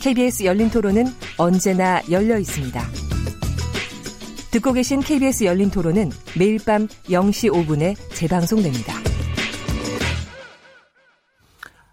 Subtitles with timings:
[0.00, 1.04] KBS 열린 토론은
[1.36, 2.80] 언제나 열려 있습니다.
[4.50, 8.94] 듣고 계신 KBS 열린 토론은 매일 밤 0시 5분에 재방송됩니다.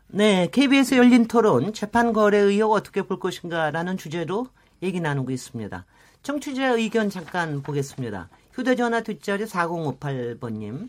[0.07, 4.47] 네, KBS 열린 토론 재판 거래 의혹 어떻게 볼 것인가라는 주제로
[4.81, 5.85] 얘기 나누고 있습니다.
[6.23, 8.29] 청취자 의견 잠깐 보겠습니다.
[8.53, 10.87] 휴대전화 뒷자리 4058번님.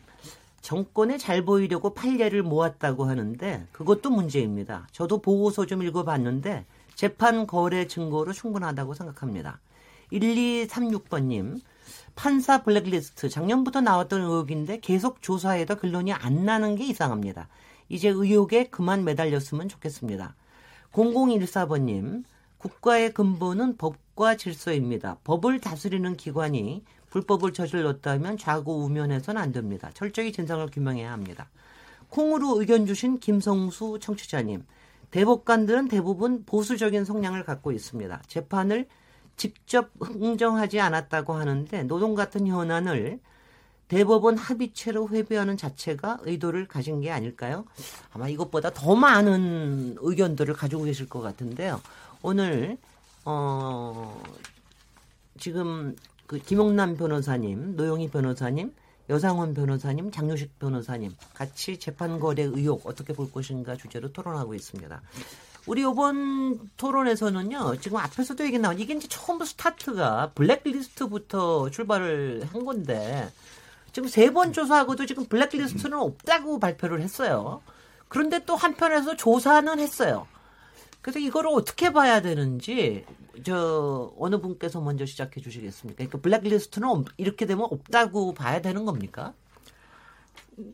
[0.61, 4.87] 정권에 잘 보이려고 판례를 모았다고 하는데 그것도 문제입니다.
[4.93, 6.65] 저도 보고서 좀 읽어봤는데
[6.99, 9.61] 재판 거래 증거로 충분하다고 생각합니다.
[10.13, 11.61] 1236번님,
[12.17, 17.47] 판사 블랙리스트 작년부터 나왔던 의혹인데 계속 조사해도 결론이 안 나는 게 이상합니다.
[17.89, 20.35] 이제 의혹에 그만 매달렸으면 좋겠습니다.
[20.93, 22.25] 0014번님,
[22.59, 25.19] 국가의 근본은 법과 질서입니다.
[25.23, 29.93] 법을 다스리는 기관이 불법을 저질렀다면 좌고우면해서는 안 됩니다.
[29.95, 31.49] 철저히 진상을 규명해야 합니다.
[32.09, 34.65] 콩으로 의견 주신 김성수 청취자님,
[35.11, 38.23] 대법관들은 대부분 보수적인 성향을 갖고 있습니다.
[38.27, 38.87] 재판을
[39.37, 43.21] 직접 흥정하지 않았다고 하는데 노동 같은 현안을
[43.89, 47.65] 대법원 합의체로 회부하는 자체가 의도를 가진 게 아닐까요?
[48.13, 51.81] 아마 이것보다 더 많은 의견들을 가지고 계실 것 같은데요.
[52.21, 52.77] 오늘
[53.25, 54.23] 어
[55.39, 58.75] 지금 그 김용남 변호사님, 노영희 변호사님,
[59.11, 65.01] 여상원 변호사님, 장유식 변호사님 같이 재판 거래 의혹 어떻게 볼 것인가 주제로 토론하고 있습니다.
[65.67, 73.29] 우리 이번 토론에서는요, 지금 앞에서도 얘기 나온 이게 이제 처음부터 스타트가 블랙리스트부터 출발을 한 건데
[73.93, 77.61] 지금 세 번 조사하고도 지금 블랙리스트는 없다고 발표를 했어요.
[78.09, 80.27] 그런데 또 한편에서 조사는 했어요.
[81.01, 83.05] 그래서 이거를 어떻게 봐야 되는지
[83.45, 85.97] 저 어느 분께서 먼저 시작해 주시겠습니까?
[85.97, 89.33] 그러니까 블랙리스트는 이렇게 되면 없다고 봐야 되는 겁니까?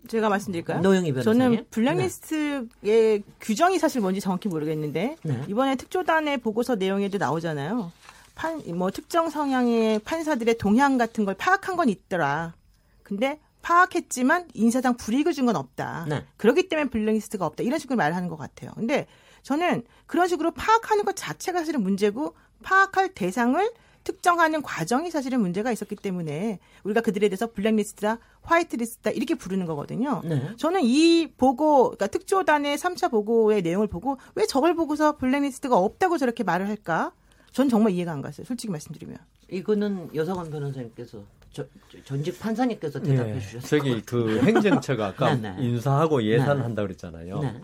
[0.09, 0.81] 제가 말씀드릴까요?
[0.81, 1.39] 노영희 변호사님.
[1.41, 3.23] 저는 블랙리스트의 네.
[3.41, 5.43] 규정이 사실 뭔지 정확히 모르겠는데 네.
[5.47, 7.93] 이번에 특조단의 보고서 내용에도 나오잖아요.
[8.35, 12.55] 판, 뭐 특정 성향의 판사들의 동향 같은 걸 파악한 건 있더라.
[13.03, 16.07] 근데 파악했지만 인사상 불이익을 준 건 없다.
[16.09, 16.25] 네.
[16.39, 17.63] 그렇기 때문에 블랙리스트가 없다.
[17.63, 18.73] 이런 식으로 말하는 것 같아요.
[18.75, 19.07] 근데
[19.43, 23.69] 저는 그런 식으로 파악하는 것 자체가 사실은 문제고 파악할 대상을
[24.05, 30.23] 특정하는 과정이 사실은 문제가 있었기 때문에 우리가 그들에 대해서 블랙리스트다, 화이트리스트다 이렇게 부르는 거거든요.
[30.25, 30.55] 네.
[30.57, 36.45] 저는 이 보고, 그러니까 특조단의 3차 보고의 내용을 보고 왜 저걸 보고서 블랙리스트가 없다고 저렇게
[36.45, 37.11] 말을 할까?
[37.51, 38.45] 전 정말 이해가 안 갔어요.
[38.47, 39.19] 솔직히 말씀드리면.
[39.51, 41.65] 이거는 여성원 변호사님께서 저,
[42.05, 43.41] 전직 판사님께서 대답해 네.
[43.41, 43.67] 주셨어요.
[43.67, 45.65] 저기 그 행정처가 아까 네, 네.
[45.65, 46.87] 인사하고 예산한다 네.
[46.87, 47.41] 그랬잖아요.
[47.41, 47.61] 네.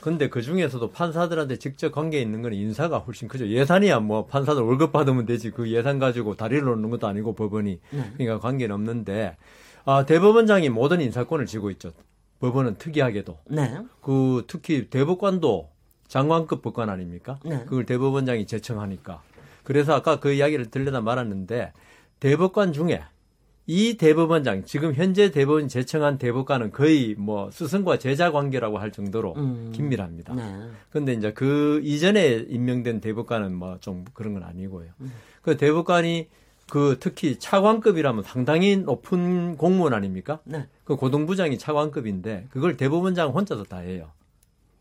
[0.00, 3.48] 근데 그 중에서도 판사들한테 직접 관계 있는 건 인사가 훨씬 크죠.
[3.48, 8.12] 예산이야 뭐 판사들 월급 받으면 되지 그 예산 가지고 다리를 놓는 것도 아니고 법원이 네.
[8.16, 9.36] 그러니까 관계는 없는데
[9.84, 11.92] 아 대법원장이 모든 인사권을 쥐고 있죠.
[12.40, 13.78] 법원은 특이하게도 네.
[14.00, 15.70] 그 특히 대법관도
[16.06, 17.38] 장관급 법관 아닙니까?
[17.44, 17.64] 네.
[17.64, 19.22] 그걸 대법원장이 제청하니까
[19.64, 21.72] 그래서 아까 그 이야기를 들려다 말았는데
[22.20, 23.02] 대법관 중에
[23.70, 29.72] 이 대법원장 지금 현재 대법원 제청한 대법관은 거의 뭐 스승과 제자 관계라고 할 정도로 음.
[29.74, 30.32] 긴밀합니다.
[30.34, 30.42] 네.
[30.88, 34.88] 그런데 이제 그 이전에 임명된 대법관은 뭐 좀 그런 건 아니고요.
[35.02, 35.12] 음.
[35.42, 36.28] 그 대법관이
[36.70, 40.40] 그 특히 차관급이라면 상당히 높은 공무원 아닙니까?
[40.44, 40.66] 네.
[40.84, 44.08] 그 고등부장이 차관급인데 그걸 대법원장 혼자서 다 해요.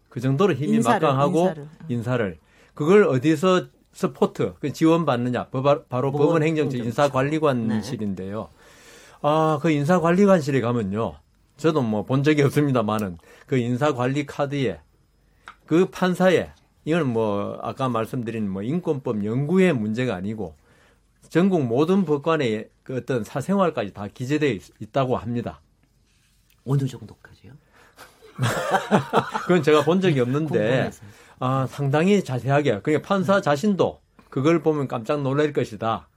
[0.08, 1.68] 그 정도로 힘이 인사를, 막강하고 인사를.
[1.90, 2.38] 인사를.
[2.74, 8.40] 그걸 어디서 스포트 그 지원 받느냐 바로 법원 행정처 인사관리관실인데요.
[8.50, 8.57] 네.
[9.22, 11.16] 아, 그 인사관리관실에 가면요.
[11.58, 13.18] 저도 뭐 본 적이 없습니다만은
[13.48, 14.80] 그 인사관리 카드에
[15.66, 16.52] 그 판사에
[16.86, 20.56] 이건 뭐 아까 말씀드린 뭐 인권법 연구의 문제가 아니고
[21.30, 25.60] 전국 모든 법관의 그 어떤 사생활까지 다 기재되어 있, 다고 합니다.
[26.66, 27.52] 어느 정도까지요?
[29.42, 30.92] 그건 제가 본 적이 없는데
[31.40, 34.00] 아, 상당히 자세하게 그러니까 판사 자신도
[34.30, 36.08] 그걸 보면 깜짝 놀랄 것이다.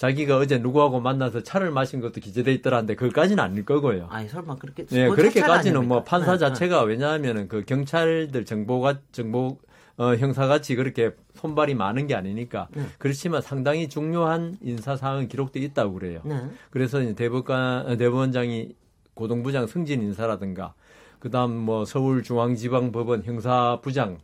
[0.00, 4.06] 자기가 어제 누구하고 만나서 차를 마신 것도 기재돼 있더라는데 그것까지는 아닐 거고요.
[4.08, 6.38] 아니 설마 그렇게 네 그렇게까지는 뭐 판사.
[6.38, 9.58] 자체가 왜냐하면은 그 경찰들 정보가 정보
[9.98, 12.86] 어, 형사같이 그렇게 손발이 많은 게 아니니까 네.
[12.96, 16.22] 그렇지만 상당히 중요한 인사 사항은 기록돼 있다고 그래요.
[16.24, 16.44] 네.
[16.70, 18.74] 그래서 이제 대법관 어, 대법원장이
[19.12, 20.72] 고등부장 승진 인사라든가
[21.18, 24.16] 그다음 뭐 서울중앙지방법원 형사부장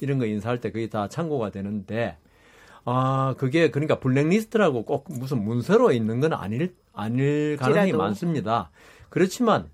[0.00, 2.16] 이런 거 인사할 때 그게 다 참고가 되는데
[2.84, 8.70] 아 그게 그러니까 블랙리스트라고 꼭 무슨 문서로 있는 건 아닐 아닐 가능성이 많습니다.
[9.08, 9.68] 그렇지만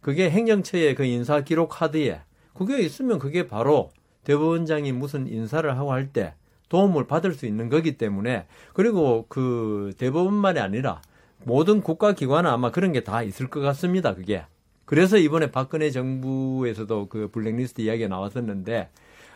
[0.00, 2.20] 그게 행정처의 그 인사 기록 카드에
[2.54, 3.90] 그게 있으면 그게 바로
[4.24, 6.34] 대법원장이 무슨 인사를 하고 할 때
[6.68, 11.02] 도움을 받을 수 있는 거기 때문에 그리고 그 대법원만이 아니라
[11.44, 14.14] 모든 국가기관은 아마 그런 게 다 있을 것 같습니다.
[14.14, 14.44] 그게.
[14.84, 18.90] 그래서 이번에 박근혜 정부에서도 그 블랙리스트 이야기가 나왔었는데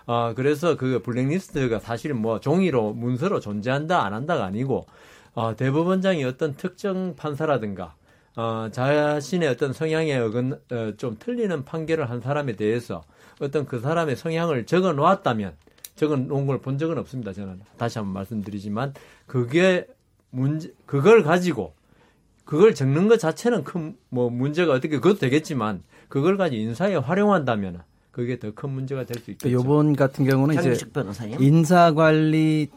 [0.06, 4.86] 어, 그래서 그 블랙리스트가 사실은 뭐 종이로 문서로 존재한다 안 한다가 아니고
[5.34, 7.94] 어, 대법원장이 어떤 특정 판사라든가
[8.36, 13.02] 어, 자신의 어떤 성향에 어건 어, 좀 틀리는 판결을 한 사람에 대해서
[13.40, 15.54] 어떤 그 사람의 성향을 적어 놓았다면
[15.96, 17.32] 적어 놓은 걸 본 적은 없습니다.
[17.32, 18.94] 저는 다시 한번 말씀드리지만
[19.26, 19.86] 그게
[20.30, 21.74] 문제 그걸 가지고
[22.44, 27.82] 그걸 적는 것 자체는 큰 뭐 문제가 어떻게 그것도 되겠지만 그걸 가지고 인사에 활용한다면
[28.14, 29.48] 그게 더 큰 문제가 될 수 있겠죠.
[29.48, 30.76] 이번 같은 경우는 이제
[31.40, 32.68] 인사 관리를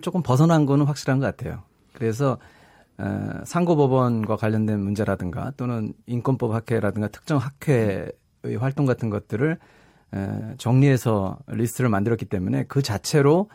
[0.00, 1.62] 조금 벗어난 거는 확실한 것 같아요.
[1.92, 2.38] 그래서
[2.98, 8.12] 어, 상고법원과 관련된 문제라든가 또는 인권법 학회라든가 특정 학회의
[8.60, 9.58] 활동 같은 것들을
[10.14, 13.50] 에, 정리해서 리스트를 만들었기 때문에 그 자체로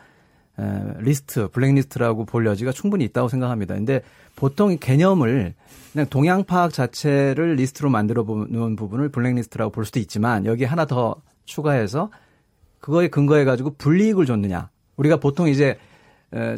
[0.58, 0.62] 에,
[0.98, 3.74] 리스트, 블랙리스트라고 볼 여지가 충분히 있다고 생각합니다.
[3.76, 4.02] 근데
[4.36, 5.54] 보통 개념을
[5.92, 11.16] 그냥 동향 파악 자체를 리스트로 만들어 보는 부분을 블랙리스트라고 볼 수도 있지만 여기 하나 더
[11.50, 12.10] 추가해서
[12.78, 14.70] 그거에 근거해 가지고 불이익을 줬느냐.
[14.96, 15.76] 우리가 보통 이제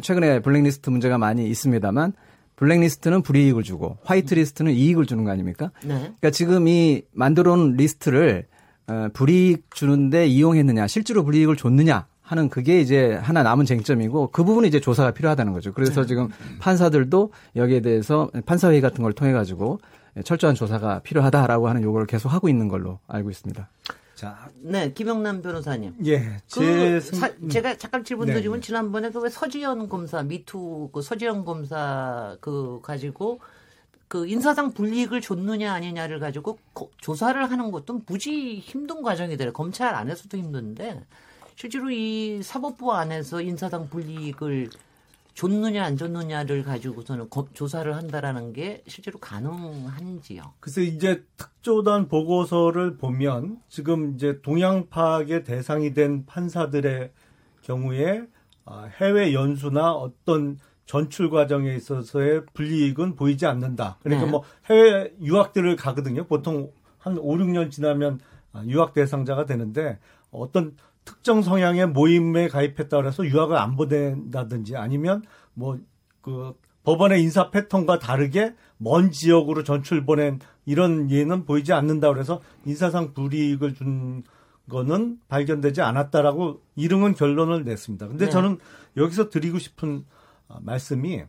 [0.01, 2.13] 최근에 블랙리스트 문제가 많이 있습니다만
[2.55, 5.71] 블랙리스트는 불이익을 주고 화이트리스트는 이익을 주는 거 아닙니까?
[5.83, 5.95] 네.
[5.95, 8.45] 그러니까 지금 이 만들어 놓은 리스트를
[8.85, 14.67] 어, 불이익 주는데 이용했느냐, 실제로 불이익을 줬느냐 하는 그게 이제 하나 남은 쟁점이고 그 부분이
[14.67, 15.73] 이제 조사가 필요하다는 거죠.
[15.73, 16.07] 그래서 네.
[16.07, 16.29] 지금
[16.59, 19.79] 판사들도 여기에 대해서 판사회의 같은 걸 통해 가지고
[20.23, 23.67] 철저한 조사가 필요하다라고 하는 요구를 계속 하고 있는 걸로 알고 있습니다.
[24.15, 25.95] 자, 네, 김영남 변호사님.
[26.05, 28.33] 예, 그 사, 제가 잠깐 질문 네.
[28.33, 28.65] 드리면 네.
[28.65, 33.39] 지난번에 그 왜 서지현 검사 미투 그 서지현 검사 그 가지고
[34.07, 39.53] 그 인사상 불이익을 줬느냐 아니냐를 가지고 거, 조사를 하는 것도 무지 힘든 과정이더라고요.
[39.53, 41.01] 검찰 안에서도 힘든데
[41.55, 44.69] 실제로 이 사법부 안에서 인사상 불이익을
[45.33, 50.53] 줬느냐 안 줬느냐를 가지고서는 조사를 한다라는 게 실제로 가능한지요.
[50.59, 57.11] 그래서 이제 특조단 보고서를 보면 지금 이제 동양 파악의 대상이 된 판사들의
[57.61, 58.27] 경우에
[58.65, 63.97] 아, 해외 연수나 어떤 전출 과정에 있어서의 불이익은 보이지 않는다.
[64.03, 64.31] 그러니까 네.
[64.31, 66.25] 뭐 해외 유학들을 가거든요.
[66.25, 68.19] 보통 한 5, 6년 지나면
[68.51, 69.99] 아, 유학 대상자가 되는데
[70.31, 75.23] 어떤 특정 성향의 모임에 가입했다 그래서 유학을 안 보낸다든지 아니면
[75.53, 75.77] 뭐
[76.23, 76.53] 그
[76.83, 83.75] 법원의 인사 패턴과 다르게 먼 지역으로 전출 보낸 이런 예는 보이지 않는다 그래서 인사상 불이익을
[83.75, 84.23] 준
[84.69, 88.07] 거는 발견되지 않았다라고 이름은 결론을 냈습니다.
[88.07, 88.31] 근데 네.
[88.31, 88.57] 저는
[88.95, 90.05] 여기서 드리고 싶은
[90.47, 91.23] 아, 말씀이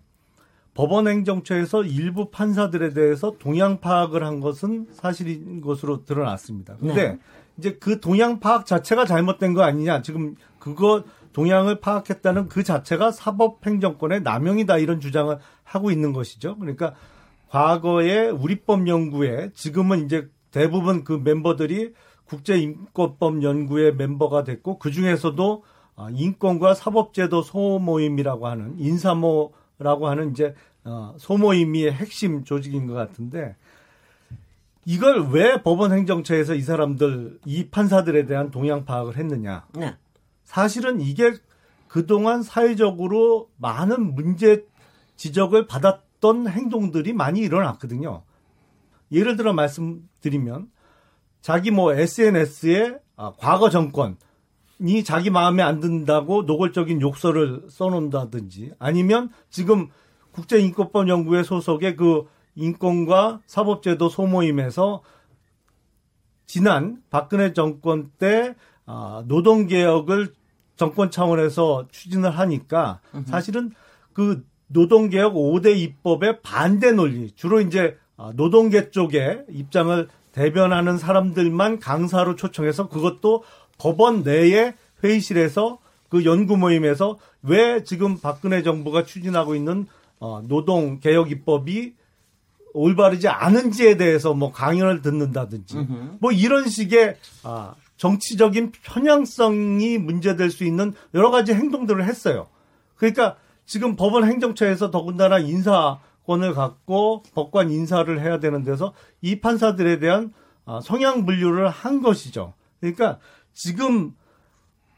[0.74, 6.76] 법원 행정처에서 일부 판사들에 대해서 동향 파악을 한 것은 사실인 것으로 드러났습니다.
[6.76, 7.18] 근데 네.
[7.58, 10.02] 이제 그 동향 파악 자체가 잘못된 거 아니냐.
[10.02, 16.56] 지금 그거 동향을 파악했다는 그 자체가 사법행정권의 남용이다 이런 주장을 하고 있는 것이죠.
[16.58, 16.94] 그러니까
[17.48, 21.92] 과거에 우리법 연구에 지금은 이제 대부분 그 멤버들이
[22.26, 25.62] 국제인권법 연구의 멤버가 됐고 그 중에서도
[25.96, 33.56] 아, 인권과 사법제도 소모임이라고 하는 인사모라고 하는 이제 어, 소모임이 핵심 조직인 것 같은데
[34.86, 39.66] 이걸 왜 법원 행정처에서 이 사람들 이 판사들에 대한 동향 파악을 했느냐?
[39.74, 39.96] 네.
[40.44, 41.34] 사실은 이게
[41.88, 44.66] 그동안 사회적으로 많은 문제
[45.16, 48.22] 지적을 받았던 행동들이 많이 일어났거든요.
[49.12, 50.70] 예를 들어 말씀드리면
[51.40, 59.88] 자기 뭐 SNS에 아, 과거 정권이 자기 마음에 안 든다고 노골적인 욕설을 써놓는다든지 아니면 지금
[60.32, 62.26] 국제인권법 연구회 소속의 그
[62.56, 65.02] 인권과 사법제도 소모임에서
[66.46, 68.54] 지난 박근혜 정권 때
[68.86, 70.34] 아, 노동개혁을
[70.76, 73.72] 정권 차원에서 추진을 하니까 사실은
[74.12, 82.36] 그 노동개혁 5대 입법의 반대 논리, 주로 이제 아, 노동계 쪽의 입장을 대변하는 사람들만 강사로
[82.36, 83.44] 초청해서 그것도
[83.78, 89.86] 법원 내에 회의실에서 그 연구 모임에서 왜 지금 박근혜 정부가 추진하고 있는
[90.18, 91.94] 어, 노동 개혁 입법이
[92.74, 96.18] 올바르지 않은지에 대해서 뭐 강연을 듣는다든지 으흠.
[96.20, 102.48] 뭐 이런 식의 아, 정치적인 편향성이 문제될 수 있는 여러 가지 행동들을 했어요.
[102.96, 110.32] 그러니까 지금 법원 행정처에서 더군다나 인사권을 갖고 법관 인사를 해야 되는 데서 이 판사들에 대한
[110.66, 112.54] 아, 성향 분류를 한 것이죠.
[112.80, 113.18] 그러니까
[113.54, 114.14] 지금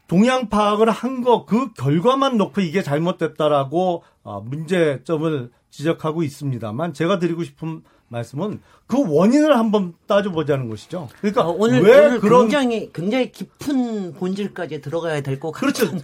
[0.07, 7.43] 동향 파악을 한 거 그 결과만 놓고 이게 잘못됐다라고 어, 문제점을 지적하고 있습니다만 제가 드리고
[7.43, 11.07] 싶은 말씀은 그 원인을 한번 따져보자는 것이죠.
[11.21, 15.71] 그러니까 어, 오늘, 왜 오늘 그런 굉장히 굉장히 깊은 본질까지 들어가야 될 것 같아요.
[15.71, 16.03] 그렇죠.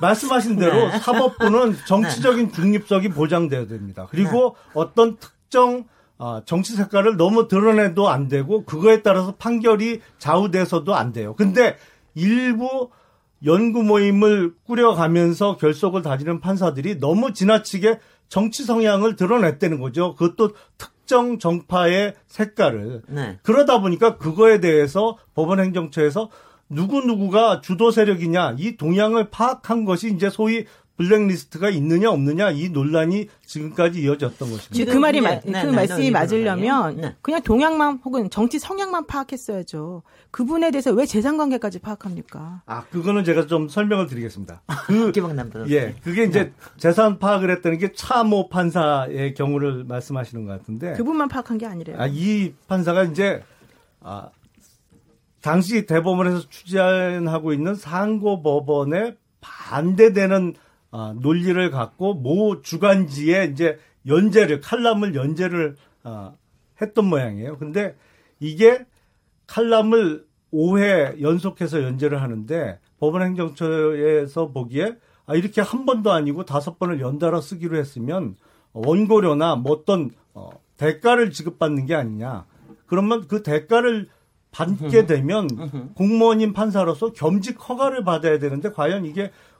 [0.00, 0.98] 말씀하신 대로 네.
[0.98, 2.52] 사법부는 정치적인 네.
[2.52, 4.06] 중립성이 보장돼야 됩니다.
[4.10, 4.70] 그리고 네.
[4.74, 5.84] 어떤 특정
[6.18, 11.34] 어, 정치 색깔을 너무 드러내도 안 되고 그거에 따라서 판결이 좌우돼서도 안 돼요.
[11.34, 11.78] 근데
[12.14, 12.90] 일부
[13.46, 20.14] 연구 모임을 꾸려가면서 결속을 다지는 판사들이 너무 지나치게 정치 성향을 드러냈다는 거죠.
[20.14, 23.02] 그것도 특정 정파의 색깔을.
[23.08, 23.38] 네.
[23.42, 26.30] 그러다 보니까 그거에 대해서 법원행정처에서
[26.68, 30.64] 누구누구가 주도 세력이냐 이 동향을 파악한 것이 이제 소위
[30.96, 34.92] 블랙리스트가 있느냐 없느냐 이 논란이 지금까지 이어졌던 것입니다.
[34.92, 37.16] 그 말이 네, 그 네, 그 네, 말씀이 맞으려면 네.
[37.20, 40.02] 그냥 동향만 혹은 정치 성향만 파악했어야죠.
[40.30, 42.62] 그분에 대해서 왜 재산 관계까지 파악합니까?
[42.66, 44.62] 아 그거는 제가 좀 설명을 드리겠습니다.
[44.86, 45.12] 그
[45.70, 46.52] 예, 그게 이제 네.
[46.76, 51.96] 재산 파악을 했다는 게 차모 판사의 경우를 말씀하시는 것 같은데 그분만 파악한 게 아니래요.
[51.98, 53.42] 아, 이 판사가 이제
[54.00, 54.28] 아
[55.42, 60.54] 당시 대법원에서 추진하고 있는 상고법원에 반대되는
[60.94, 65.74] 어, 논리를 갖고 모 주간지에 이제 연재를 칼럼을 연재를
[66.04, 66.38] 어,
[66.80, 67.58] 했던 모양이에요.
[67.58, 67.96] 근데
[68.38, 68.86] 이게
[69.48, 74.96] 칼럼을 5회 연속해서 연재를 하는데 법원행정처에서 보기에
[75.26, 78.36] 아, 이렇게 한 번도 아니고 다섯 번을 연달아 쓰기로 했으면
[78.72, 82.46] 원고료나 뭐 어떤 어, 대가를 지급받는 게 아니냐.
[82.86, 84.10] 그러면 그 대가를
[84.52, 85.48] 받게 되면
[85.94, 89.53] 공무원인 판사로서 겸직 허가를 받아야 되는데 과연 이게 어,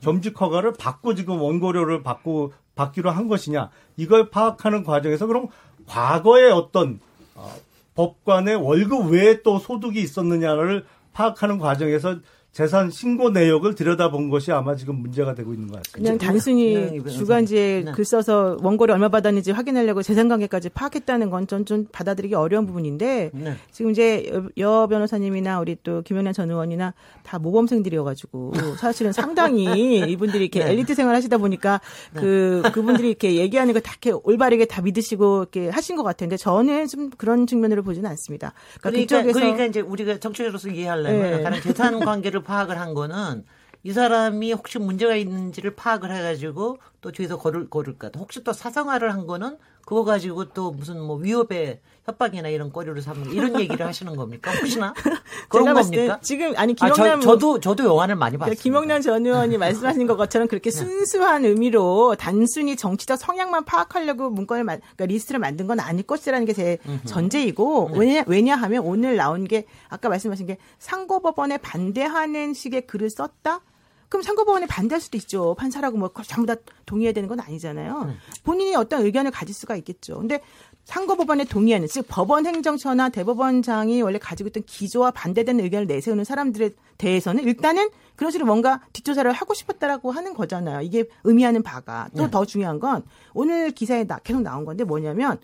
[0.00, 3.70] 겸직 허가를 받고 지금 원고료를 받고 받기로 한 것이냐.
[3.96, 5.48] 이걸 파악하는 과정에서 그럼
[5.86, 7.00] 과거에 어떤
[7.34, 7.50] 어,
[7.94, 12.18] 법관의 월급 외에 또 소득이 있었느냐를 파악하는 과정에서
[12.58, 16.10] 재산 신고 내역을 들여다본 것이 아마 지금 문제가 되고 있는 것 같습니다.
[16.10, 17.92] 그냥 단순히 네, 주간지에 네.
[17.92, 23.54] 글 써서 원고를 얼마 받았는지 확인하려고 재산 관계까지 파악했다는 건좀좀 받아들이기 어려운 부분인데 네.
[23.70, 29.64] 지금 이제 여 변호사님이나 우리 또 김연아 전 의원이나 다 모범생들이어가지고 사실은 상당히
[30.10, 30.72] 이분들이 이렇게 네.
[30.72, 31.80] 엘리트 생활 하시다 보니까
[32.12, 32.20] 네.
[32.20, 36.86] 그 그분들이 이렇게 얘기하는 거 다 이렇게 올바르게 다 믿으시고 이렇게 하신 것 같은데 저는
[36.88, 38.52] 좀 그런 측면으로 보지는 않습니다.
[38.80, 41.60] 그러니까, 그러니까, 그러니까 이제 우리가 정치적으로서 이해하려면 네.
[41.60, 43.44] 재산 관계를 파악을 한 거는
[43.84, 46.78] 이 사람이 혹시 문제가 있는지를 파악을 해가지고
[47.08, 48.10] 또 뒤에서 걸을 걸을까.
[48.18, 53.32] 혹시 또 사생활을 한 거는 그거 가지고 또 무슨 뭐 위협에 협박이나 이런 거리를 삼는
[53.32, 54.52] 이런 얘기를 하시는 겁니까?
[54.52, 54.92] 혹시나
[55.48, 56.18] 그런 겁니까?
[56.20, 58.54] 지금 아니 김영남 아, 저, 도 저도 영화를 많이 봤어요.
[58.56, 60.76] 김영남 전 의원이 말씀하신 것처럼 그렇게 네.
[60.76, 66.76] 순수한 의미로 단순히 정치적 성향만 파악하려고 문건을 그러니까 리스트를 만든 건 아닐 것이라는 게 제
[67.06, 67.98] 전제이고 네.
[67.98, 73.60] 왜냐 왜냐하면 오늘 나온 게 아까 말씀하신 게 상고법원에 반대하는 식의 글을 썼다.
[74.08, 75.54] 그럼 상고법원에 반대할 수도 있죠.
[75.54, 76.54] 판사라고 뭐 전부 다
[76.86, 78.04] 동의해야 되는 건 아니잖아요.
[78.04, 78.14] 네.
[78.42, 80.18] 본인이 어떤 의견을 가질 수가 있겠죠.
[80.18, 80.40] 근데
[80.84, 87.44] 상고법원에 동의하는 즉 법원 행정처나 대법원장이 원래 가지고 있던 기조와 반대되는 의견을 내세우는 사람들에 대해서는
[87.44, 90.80] 일단은 그런 식으로 뭔가 뒷조사를 하고 싶었다라고 하는 거잖아요.
[90.80, 92.46] 이게 의미하는 바가 또더 네.
[92.46, 93.02] 중요한 건
[93.34, 95.38] 오늘 기사에 나, 계속 나온 건데 뭐냐면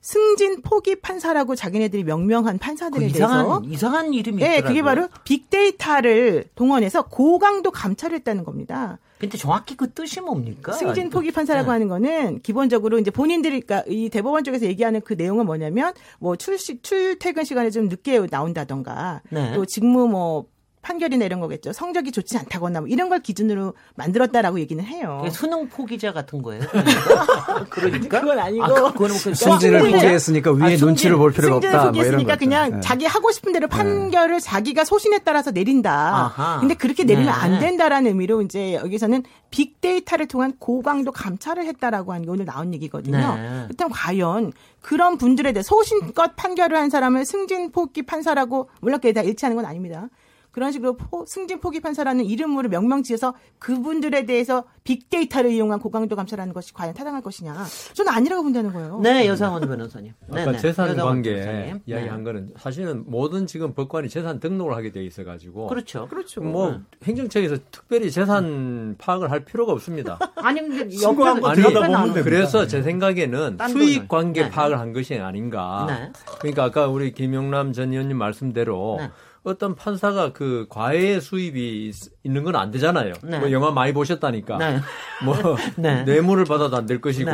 [0.00, 4.68] 승진 포기 판사라고 자기네들이 명명한 판사들에 이상한, 대해서 이상한 이름이 네, 있더라고요.
[4.68, 8.98] 그게 바로 빅데이터를 동원해서 고강도 감찰을 했다는 겁니다.
[9.18, 10.72] 근데 정확히 그 뜻이 뭡니까?
[10.72, 11.72] 승진 포기 판사라고 네.
[11.72, 16.82] 하는 거는 기본적으로 이제 본인들이 그러니까 이 대법원 쪽에서 얘기하는 그 내용은 뭐냐면 뭐 출시
[16.82, 19.54] 출퇴근 시간에 좀 늦게 나온다던가 네.
[19.54, 20.46] 또 직무 뭐
[20.86, 21.72] 판결이나 이런 거겠죠.
[21.72, 25.24] 성적이 좋지 않다거나 뭐 이런 걸 기준으로 만들었다라고 얘기는 해요.
[25.32, 26.62] 수능 포기자 같은 거예요.
[27.70, 31.68] 그러니까 그건 아니고 아, 그거는 그 승진을 포기했으니까 위에 아, 눈치를 볼 필요가 없다.
[31.70, 32.80] 승진을 포기했으니까 뭐 그냥 네.
[32.80, 33.76] 자기 하고 싶은 대로 네.
[33.76, 34.40] 판결을 네.
[34.40, 35.92] 자기가 소신에 따라서 내린다.
[35.92, 36.60] 아하.
[36.60, 37.32] 근데 그렇게 내리면 네.
[37.32, 43.34] 안 된다라는 의미로 이제 여기서는 빅데이터를 통한 고강도 감찰을 했다라고 하는 게 오늘 나온 얘기거든요.
[43.34, 43.64] 네.
[43.66, 49.22] 그렇다면 과연 그런 분들에 대해 소신껏 판결을 한 사람을 승진 포기 판사라고 물론 그게 다
[49.22, 50.08] 일치하는 건 아닙니다.
[50.56, 56.54] 그런 식으로 포, 승진 포기 판사라는 이름으로 명명 지어서 그분들에 대해서 빅데이터를 이용한 고강도 감찰하는
[56.54, 57.62] 것이 과연 타당할 것이냐?
[57.92, 58.98] 저는 아니라고 본다는 거예요.
[59.02, 60.14] 네, 여상원 변호사님.
[60.28, 62.24] 네, 아까 네, 재산 관계 이야기한 네.
[62.24, 66.08] 거는 사실은 모든 지금 법관이 재산 등록을 하게 돼 있어 가지고 그렇죠.
[66.08, 66.40] 그렇죠.
[66.40, 66.78] 뭐 네.
[67.04, 70.18] 행정처에서 특별히 재산 파악을 할 필요가 없습니다.
[70.36, 74.48] 아니 근데 옆에 아니 보면 그래서 제 생각에는 수익 관계 네.
[74.48, 75.84] 파악을 한 것이 아닌가.
[75.86, 76.12] 네.
[76.38, 79.00] 그러니까 아까 우리 김용남 전 의원님 말씀대로
[79.46, 81.92] 어떤 판사가 그 과외 수입이
[82.24, 83.12] 있는 건 안 되잖아요.
[83.22, 83.38] 네.
[83.38, 84.56] 뭐 영화 많이 보셨다니까.
[84.58, 84.80] 네.
[85.24, 85.34] 뭐
[85.78, 86.02] 네.
[86.02, 87.30] 뇌물을 받아도 안 될 것이고.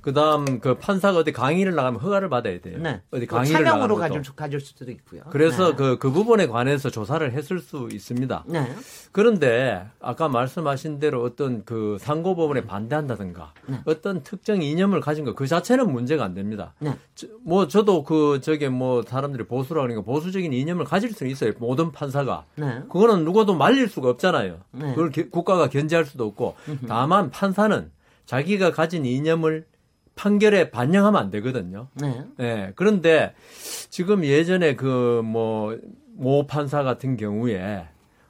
[0.00, 0.02] 네.
[0.02, 2.78] 그다음 그 판사가 어디 강의를 나가면 허가를 받아야 돼요.
[2.78, 3.02] 네.
[3.10, 5.22] 어디 뭐 강의를 차량으로 가질, 가질 수도 있고요.
[5.30, 5.96] 그래서 그그 네.
[5.98, 8.44] 그 부분에 관해서 조사를 했을 수 있습니다.
[8.46, 8.74] 네.
[9.12, 13.80] 그런데 아까 말씀하신 대로 어떤 그 상고 법원에 반대한다든가 네.
[13.84, 16.74] 어떤 특정 이념을 가진 거그 자체는 문제가 안 됩니다.
[16.78, 16.96] 네.
[17.14, 21.52] 저, 뭐 저도 그 저게 뭐 사람들이 보수라 그러니까 보수적인 이념을 가질 수는 있어요.
[21.58, 22.44] 모든 판사가.
[22.56, 22.82] 네.
[22.88, 24.58] 그거는 누구도 말릴 수가 없잖아요.
[24.72, 24.90] 네.
[24.94, 26.56] 그걸 게, 국가가 견제할 수도 없고
[26.88, 27.90] 다만 판사는
[28.26, 29.66] 자기가 가진 이념을
[30.20, 31.88] 판결에 반영하면 안 되거든요.
[31.94, 32.24] 네.
[32.36, 32.72] 네.
[32.76, 33.34] 그런데
[33.88, 35.78] 지금 예전에 그 뭐
[36.20, 37.86] 모 판사 같은 경우에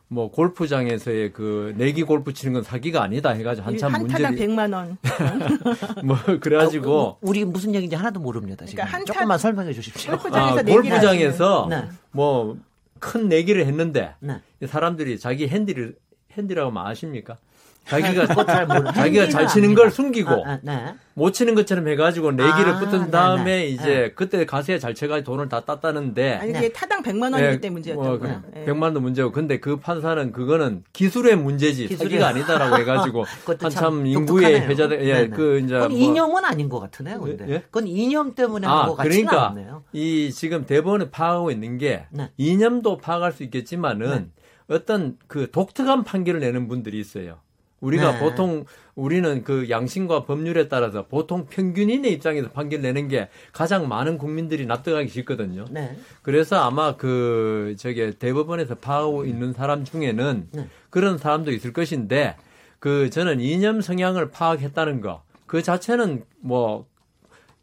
[0.07, 4.99] 뭐 골프장에서의 그 내기 골프 치는 건 사기가 아니다 해가지고 한참 문제를 한타당 100만 원.
[6.07, 8.65] 뭐 그래가지고 어, 우리 무슨 얘기인지 하나도 모릅니다.
[8.65, 9.13] 지금 그러니까 한 타...
[9.13, 10.13] 조금만 설명해 주십시오.
[10.13, 11.89] 골프장에서 아, 골프장에서 네.
[12.13, 14.41] 뭐큰 내기를 했는데 네.
[14.67, 15.97] 사람들이 자기 핸디를
[16.33, 17.37] 핸디라고 아십니까?
[17.91, 20.95] 자기가 잘 모르, 자기가 잘 치는 걸 숨기고 아, 아, 네.
[21.15, 23.77] 못 치는 것처럼 해가지고 내기를 아, 붙은 네, 다음에 네, 네.
[23.77, 27.71] 그때 그때 가수에 잘 쳐가지고 돈을 다 땄다는데 아니 이게 타당 100만 원이기 네, 때문에
[27.71, 28.43] 문제였던 뭐, 거야.
[28.53, 28.65] 네.
[28.65, 32.11] 100만 원도 문제고 근데 그 판사는 그거는 기술의 문제지 기술이...
[32.11, 33.25] 사기가 아니다라고 해가지고
[33.61, 37.21] 한참 인구의 회자들 예그 이제 뭐, 이념은 아닌 것 같으네요.
[37.21, 37.61] 근데 예?
[37.63, 39.85] 그건 이념 때문에 아, 한것 같지는 그러니까 않네요.
[39.93, 42.07] 이 지금 대본을 파악하고 있는 게
[42.37, 44.31] 이념도 파악할 수 있겠지만은
[44.69, 47.39] 어떤 그 독특한 판결을 내는 분들이 있어요.
[47.81, 48.19] 우리가 네.
[48.19, 54.67] 보통 우리는 그 양심과 법률에 따라서 보통 평균인의 입장에서 판결 내는 게 가장 많은 국민들이
[54.67, 55.65] 납득하기 쉽거든요.
[55.71, 55.97] 네.
[56.23, 60.69] 그래서 아마 그 저게 대법원에서 파하고 있는 사람 중에는 네.
[60.91, 62.37] 그런 사람도 있을 것인데
[62.79, 66.87] 그 저는 이념 성향을 파악했다는 거 그 자체는 뭐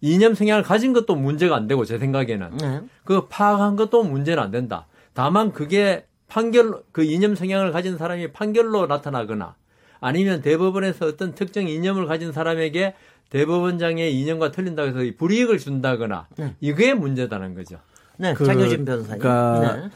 [0.02, 2.82] 이념 성향을 가진 것도 문제가 안 되고 제 생각에는 네.
[3.06, 4.88] 그 파악한 것도 문제는 안 된다.
[5.14, 9.56] 다만 그게 판결 그 이념 성향을 가진 사람이 판결로 나타나거나
[10.00, 12.96] 아니면 대법원에서 어떤 특정 이념을 가진 사람에게
[13.30, 16.56] 대법원장의 이념과 틀린다고 해서 불이익을 준다거나 네.
[16.62, 17.78] 이게 문제다는 거죠.
[18.18, 19.20] 네, 그, 장효진 변호사님.
[19.20, 19.90] 그러니까 네.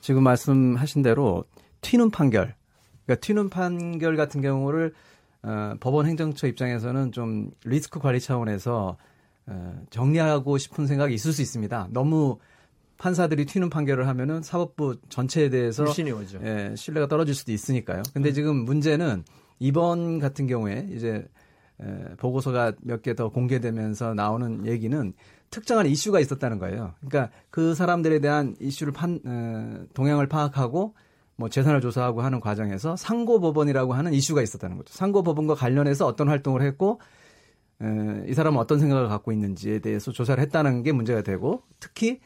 [0.00, 1.44] 지금 말씀하신 대로
[1.82, 2.54] 튀는 판결,
[3.04, 4.94] 그러니까 튀는 판결 같은 경우를
[5.42, 8.96] 어, 법원 행정처 입장에서는 좀 리스크 관리 차원에서
[9.46, 11.88] 어, 정리하고 싶은 생각이 있을 수 있습니다.
[11.90, 12.38] 너무
[12.98, 15.84] 판사들이 튀는 판결을 하면은 사법부 전체에 대해서
[16.44, 18.02] 예, 신뢰가 떨어질 수도 있으니까요.
[18.12, 18.34] 근데 음.
[18.34, 19.24] 지금 문제는
[19.58, 21.26] 이번 같은 경우에 이제
[21.80, 25.12] 에, 보고서가 몇 개 더 공개되면서 나오는 얘기는
[25.50, 26.94] 특정한 이슈가 있었다는 거예요.
[27.06, 30.94] 그러니까 그 사람들에 대한 이슈를 판 에, 동향을 파악하고
[31.36, 34.94] 뭐 재산을 조사하고 하는 과정에서 상고 법원이라고 하는 이슈가 있었다는 거죠.
[34.94, 37.00] 상고 법원과 관련해서 어떤 활동을 했고
[37.82, 42.20] 에, 이 사람은 어떤 생각을 갖고 있는지에 대해서 조사를 했다는 게 문제가 되고 특히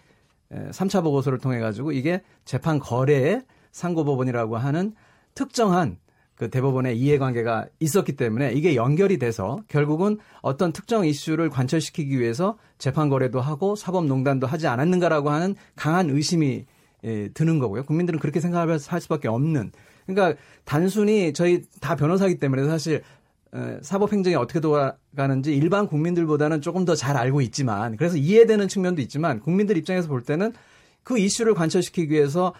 [0.50, 4.94] 3차 보고서를 통해 가지고 이게 재판 거래에 상고법원이라고 하는
[5.34, 5.98] 특정한
[6.38, 13.08] 그 대법원의 이해관계가 있었기 때문에 이게 연결이 돼서 결국은 어떤 특정 이슈를 관철시키기 위해서 재판
[13.08, 16.64] 거래도 하고 사법농단도 하지 않았는가라고 하는 강한 의심이
[17.04, 17.84] 예, 드는 거고요.
[17.84, 19.72] 국민들은 그렇게 생각할 수밖에 없는.
[20.06, 23.02] 그러니까 단순히 저희 다 변호사기 때문에 사실
[23.82, 29.40] 사법 행정이 어떻게 돌아가는지 일반 국민들보다는 조금 더 잘 알고 있지만 그래서 이해되는 측면도 있지만
[29.40, 30.52] 국민들 입장에서 볼 때는
[31.02, 32.52] 그 이슈를 관철시키기 위해서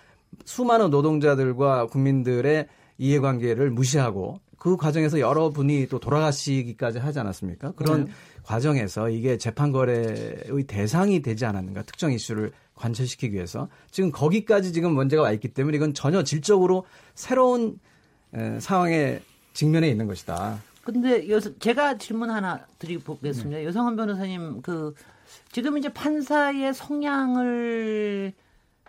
[0.45, 2.67] 수많은 노동자들과 국민들의
[2.99, 7.73] 이해관계를 무시하고 그 과정에서 여러분이 또 돌아가시기까지 하지 않았습니까?
[7.73, 8.13] 그런 네.
[8.43, 15.23] 과정에서 이게 재판 거래의 대상이 되지 않았는가 특정 이슈를 관철시키기 위해서 지금 거기까지 지금 문제가
[15.23, 17.79] 와 있기 때문에 이건 전혀 질적으로 새로운
[18.59, 19.21] 상황에
[19.53, 20.59] 직면해 있는 것이다.
[20.93, 23.59] 근데 여 제가 질문 하나 드리겠습니다.
[23.59, 23.65] 네.
[23.67, 24.95] 여성한 변호사님 그
[25.53, 28.33] 지금 이제 판사의 성향을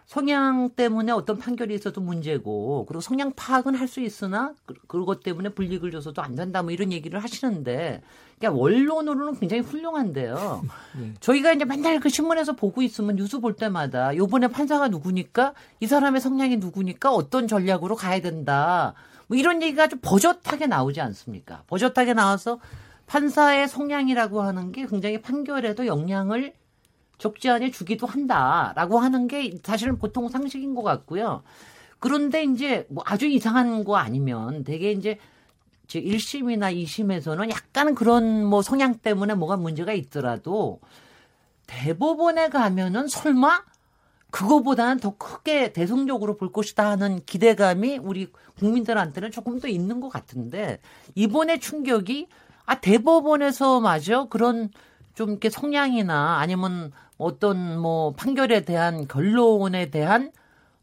[0.05, 5.49] 성향 때문에 어떤 판결이 있어도 문제고 그리고 성향 파악은 할 수 있으나 그, 그것 때문에
[5.49, 8.01] 불이익을 줘서도 안 된다 뭐 이런 얘기를 하시는데
[8.39, 10.63] 그러니까 원론으로는 굉장히 훌륭한데요.
[10.97, 11.13] 네.
[11.19, 16.21] 저희가 이제 맨날 그 신문에서 보고 있으면 뉴스 볼 때마다 요번에 판사가 누구니까 이 사람의
[16.21, 18.93] 성향이 누구니까 어떤 전략으로 가야 된다.
[19.29, 21.63] 뭐 이런 얘기가 좀 버젓하게 나오지 않습니까?
[21.67, 22.59] 버젓하게 나와서
[23.05, 26.53] 판사의 성향이라고 하는 게 굉장히 판결에도 영향을
[27.19, 31.43] 적지 않게 주기도 한다라고 하는 게 사실은 보통 상식인 것 같고요.
[31.99, 35.19] 그런데 이제 뭐 아주 이상한 거 아니면 되게 이제
[35.87, 40.79] 1심이나 2심에서는 약간 그런 뭐 성향 때문에 뭐가 문제가 있더라도
[41.67, 43.63] 대법원에 가면은 설마
[44.31, 50.79] 그거보다는 더 크게 대승적으로 볼 것이다 하는 기대감이 우리 국민들한테는 조금 더 있는 것 같은데
[51.15, 52.27] 이번에 충격이
[52.65, 54.69] 아 대법원에서 마저 그런
[55.15, 60.31] 좀 이렇게 성향이나 아니면 어떤 뭐 판결에 대한 결론에 대한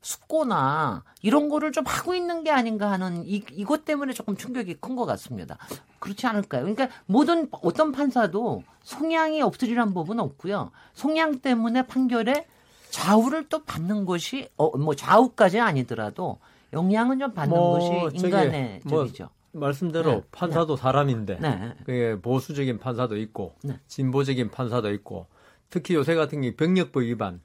[0.02, 4.96] 숙고나 이런 거를 좀 하고 있는 게 아닌가 하는 이, 이것 때문에 조금 충격이 큰
[4.96, 5.58] 것 같습니다.
[5.98, 6.62] 그렇지 않을까요?
[6.62, 10.70] 그러니까 모든 어떤 판사도 성향이 없으리란 법은 없고요.
[10.94, 12.46] 성향 때문에 판결에
[12.90, 16.38] 좌우를 또 받는 것이 어, 뭐 좌우까지 아니더라도
[16.72, 19.30] 영향은 좀 받는 뭐, 것이 인간의 뭐, 적이죠.
[19.52, 20.22] 말씀대로 네.
[20.32, 20.82] 판사도 네.
[20.82, 21.74] 사람인데 네.
[21.84, 23.78] 그게 보수적인 판사도 있고 네.
[23.86, 25.26] 진보적인 판사도 있고
[25.70, 27.40] 특히 요새 같은 게 병력법 위반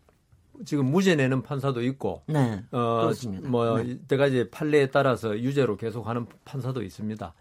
[0.66, 3.50] 지금 무죄 내는 판사도 있고 네, 어, 그렇습니다.
[3.50, 3.98] 뭐 네.
[4.08, 7.34] 때까지 판례에 따라서 유죄로 계속하는 판사도 있습니다.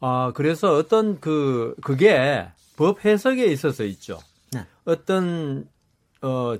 [0.00, 4.18] 아 그래서 어떤 그 그게 법 해석에 있어서 있죠.
[4.52, 4.66] 네.
[4.84, 5.68] 어떤
[6.20, 6.56] 어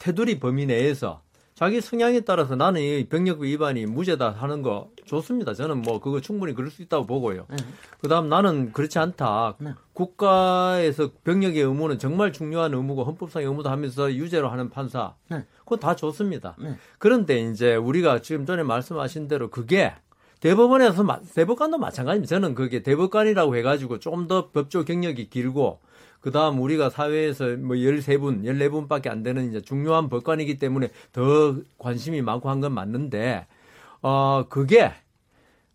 [0.00, 1.22] 테두리 범위 내에서
[1.54, 5.52] 자기 성향에 따라서 나는 이 병력 위반이 무죄다 하는 거 좋습니다.
[5.52, 7.44] 저는 뭐 그거 충분히 그럴 수 있다고 보고요.
[7.50, 7.56] 네.
[8.00, 9.56] 그다음 나는 그렇지 않다.
[9.60, 9.74] 네.
[9.92, 15.14] 국가에서 병력의 의무는 정말 중요한 의무고 헌법상의 의무다 하면서 유죄로 하는 판사.
[15.28, 15.44] 네.
[15.58, 16.56] 그건 다 좋습니다.
[16.58, 16.76] 네.
[16.98, 19.92] 그런데 이제 우리가 지금 전에 말씀하신 대로 그게
[20.40, 22.28] 대법원에서 대법관도 마찬가지입니다.
[22.28, 25.80] 저는 그게 대법관이라고 해가지고 조금 더 법조 경력이 길고
[26.20, 32.20] 그 다음 우리가 사회에서 뭐 13분, 14분밖에 안 되는 이제 중요한 법관이기 때문에 더 관심이
[32.20, 33.46] 많고 한 건 맞는데,
[34.02, 34.92] 어, 그게,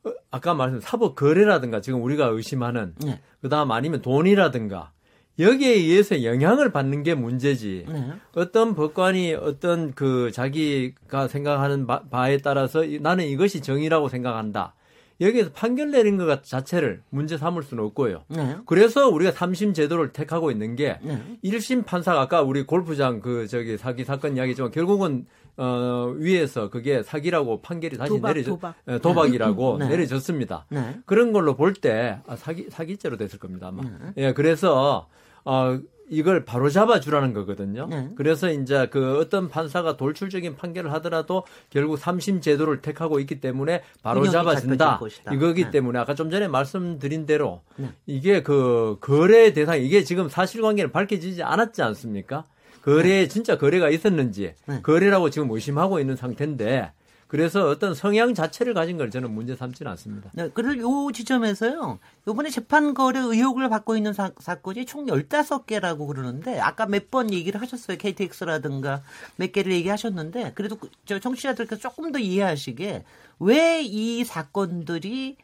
[0.04, 3.20] 어, 아까 말씀 사법 거래라든가 지금 우리가 의심하는, 네.
[3.42, 4.92] 그 다음 아니면 돈이라든가,
[5.38, 7.86] 여기에 의해서 영향을 받는 게 문제지.
[7.90, 8.14] 네.
[8.36, 14.74] 어떤 법관이 어떤 그 자기가 생각하는 바 에 따라서 나는 이것이 정의라고 생각한다.
[15.22, 18.24] 여기에서 판결 내린 것 자체를 문제 삼을 수는 없고요.
[18.28, 18.58] 네.
[18.66, 21.22] 그래서 우리가 삼심 제도를 택하고 있는 게 네.
[21.44, 25.26] 1심 판사가 아까 우리 골프장 그 저기 사기 사건 이야기지만 결국은
[25.58, 28.76] 어 위에서 그게 사기라고 판결이 다시 도박, 내려져 도박.
[28.90, 29.88] 예, 도박이라고 네.
[29.90, 30.66] 내려졌습니다.
[30.70, 30.98] 네.
[31.06, 33.84] 그런 걸로 볼 때 아, 사기 사기죄로 됐을 겁니다 아마.
[33.84, 34.14] 네.
[34.18, 35.08] 예, 그래서
[35.46, 35.80] 어
[36.10, 37.88] 이걸 바로 잡아 주라는 거거든요.
[37.88, 38.10] 네.
[38.16, 44.28] 그래서 이제 그 어떤 판사가 돌출적인 판결을 하더라도 결국 삼심 제도를 택하고 있기 때문에 바로
[44.28, 45.00] 잡아준다.
[45.32, 45.72] 이거기 네.
[45.72, 47.90] 때문에 아까 좀 전에 말씀드린 대로 네.
[48.06, 52.46] 이게 그 거래 대상 이게 지금 사실관계는 밝혀지지 않았지 않습니까?
[52.84, 53.28] 거래에 네.
[53.28, 54.82] 진짜 거래가 있었는지 네.
[54.84, 56.92] 거래라고 지금 의심하고 있는 상태인데
[57.28, 60.30] 그래서 어떤 성향 자체를 가진 걸 저는 문제 삼지는 않습니다.
[60.36, 62.00] 네, 그래서 요 지점에서요.
[62.28, 67.60] 요번에 재판 거래 의혹을 받고 있는 사, 사건이 총 15개라고 그러는데 아까 몇 번 얘기를
[67.62, 67.98] 하셨어요.
[67.98, 69.02] KTX라든가
[69.38, 73.04] 몇 개를 얘기하셨는데 그래도 그, 저 청취자들께서 조금 더 이해하시게
[73.40, 75.38] 왜 이 사건들이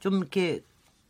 [0.00, 0.62] 좀 이렇게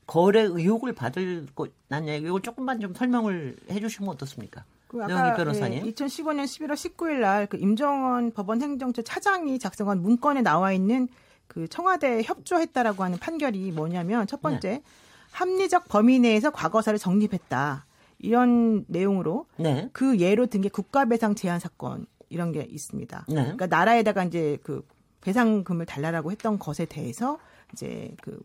[0.06, 4.64] 거래 의혹을 받을 것 난 이걸 조금만 좀 설명을 해 주시면 어떻습니까?
[4.88, 5.84] 그 아까 변호사님.
[5.84, 11.08] 네, 2015년 11월 19일 날 그 임정원 법원 행정처 차장이 작성한 문건에 나와 있는
[11.46, 14.82] 그 청와대에 협조했다라고 하는 판결이 뭐냐면 첫 번째 네.
[15.32, 17.84] 합리적 범위 내에서 과거사를 정립했다.
[18.18, 19.88] 이런 내용으로 네.
[19.92, 23.26] 그 예로 든 게 국가배상 제한 사건 이런 게 있습니다.
[23.28, 23.34] 네.
[23.34, 24.84] 그러니까 나라에다가 이제 그
[25.20, 27.38] 배상금을 달라라고 했던 것에 대해서
[27.72, 28.40] 이제 그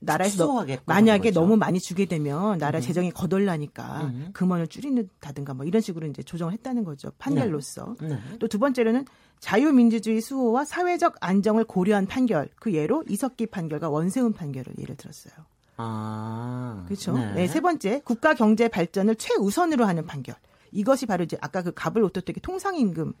[0.00, 2.80] 나라에서 너, 만약에 너무 많이 주게 되면 나라 음.
[2.80, 4.30] 재정이 거덜나니까 음.
[4.32, 8.08] 금원을 줄이는다든가 뭐 이런 식으로 이제 조정을 했다는 거죠 판결로서 네.
[8.08, 8.38] 네.
[8.38, 9.06] 또두 번째로는
[9.40, 15.34] 자유민주주의 수호와 사회적 안정을 고려한 판결 그 예로 이석기 판결과 원세훈 판결을 예를 들었어요.
[15.76, 17.12] 아 그렇죠.
[17.12, 17.32] 네.
[17.34, 17.46] 네.
[17.46, 20.34] 세 번째 국가 경제 발전을 최우선으로 하는 판결.
[20.72, 23.12] 이것이 바로 이제 아까 그 갑을 오토되게 통상임금 네.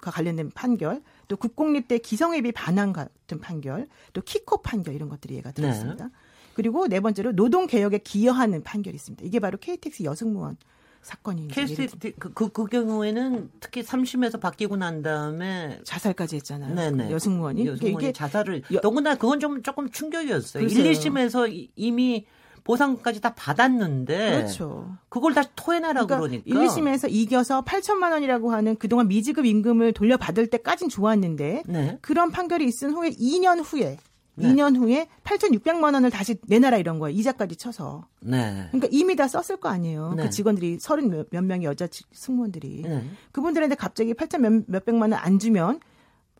[0.00, 6.06] 관련된 판결, 또 국공립대 기성회비 반환 같은 판결, 또 키코 판결 이런 것들이 예가 들었습니다.
[6.06, 6.10] 네.
[6.54, 9.24] 그리고 네 번째로 노동 개혁에 기여하는 판결이 있습니다.
[9.24, 10.56] 이게 바로 KTX 여승무원
[11.02, 16.74] 사건이 KTX 그, 그, 그 경우에는 특히 3심에서 바뀌고 난 다음에 자살까지 했잖아요.
[16.74, 17.10] 네네.
[17.10, 17.66] 여승무원이.
[17.66, 20.62] 여승무원이 이게 자살을 여, 더구나 그건 좀 조금 충격이었어요.
[20.62, 20.84] 글쎄요.
[20.84, 22.26] 1, 2심에서 이미
[22.64, 24.96] 보상까지 다 받았는데 그렇죠.
[25.08, 30.48] 그걸 다시 토해내라 그러니까, 그러니까 1, 2심에서 이겨서 8천만 원이라고 하는 그동안 미지급 임금을 돌려받을
[30.48, 31.98] 때까진 좋았는데 네.
[32.00, 33.98] 그런 판결이 있은 후에 2년 후에
[34.34, 34.48] 네.
[34.48, 37.14] 2년 후에 8,600만 원을 다시 내놔라 이런 거예요.
[37.18, 38.06] 이자까지 쳐서.
[38.20, 38.66] 네.
[38.70, 40.14] 그러니까 이미 다 썼을 거 아니에요.
[40.16, 40.22] 네.
[40.22, 42.82] 그 직원들이 서른 몇, 몇 명의 여자 승무원들이.
[42.82, 43.04] 네.
[43.32, 45.80] 그분들한테 갑자기 8천 몇, 몇백만 원 안 주면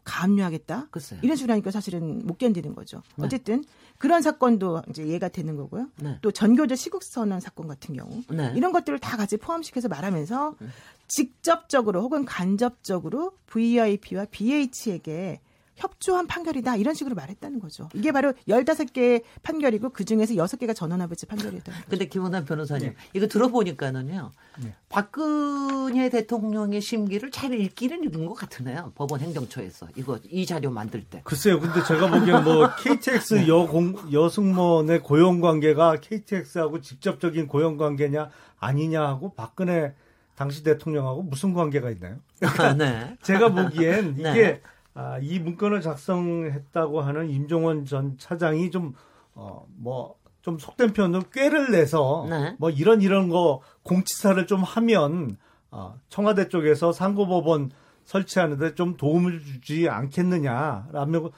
[0.05, 0.89] 감류하겠다.
[0.91, 1.21] 글쎄요.
[1.23, 3.03] 이런 식으로 하니까 사실은 못 견디는 거죠.
[3.17, 3.27] 네.
[3.27, 3.65] 어쨌든
[3.99, 5.89] 그런 사건도 이제 예가 되는 거고요.
[6.01, 6.19] 네.
[6.23, 8.53] 또 전교조 시국선언 사건 같은 경우 네.
[8.57, 10.67] 이런 것들을 다 같이 포함시켜서 말하면서 네.
[11.07, 15.41] 직접적으로 혹은 간접적으로 VIP와 BH에게
[15.77, 17.89] 협조한 판결이다 이런 식으로 말했다는 거죠.
[17.95, 21.91] 이게 바로 15개의 판결이고 그중에서 6개가 전원합의체 판결이었다는 거죠.
[21.91, 22.97] 근데 김원남 변호사님 네.
[23.15, 24.33] 이거 들어보니까는요.
[24.63, 24.75] 네.
[24.89, 28.93] 박근혜 대통령의 심기를 잘 읽기는 읽은 것 같으네요.
[28.95, 31.23] 법원 행정처에서 이거 이 자료 만들 때.
[31.25, 31.59] 글쎄요.
[31.59, 33.49] 근데 제가 보기엔 뭐 KTX 네.
[33.49, 38.31] 여공 여승무원의 고용 관계가 KTX하고 직접적인 고용 관계냐
[38.61, 39.95] 아니냐 하고 박근혜
[40.35, 42.17] 당시 대통령하고 무슨 관계가 있나요?
[42.59, 43.17] 아, 네.
[43.23, 44.61] 제가 보기엔 이게 네.
[44.95, 48.95] 아, 이 문건을 작성했다고 하는 임종원 전 차장이 좀,
[49.35, 52.57] 어, 뭐, 좀 속된 표현으로 꾀를 내서 네.
[52.59, 55.37] 뭐 이런 이런 거 공치사를 좀 하면
[55.71, 57.71] 어, 청와대 쪽에서 상고법원
[58.05, 61.31] 설치하는데 좀 도움을 주지 않겠느냐라면서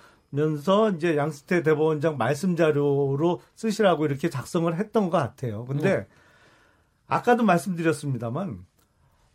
[0.96, 5.66] 이제 양스태 대법원장 말씀 자료로 쓰시라고 이렇게 작성을 했던 것 같아요.
[5.66, 6.06] 근데 네.
[7.06, 8.64] 아까도 말씀드렸습니다만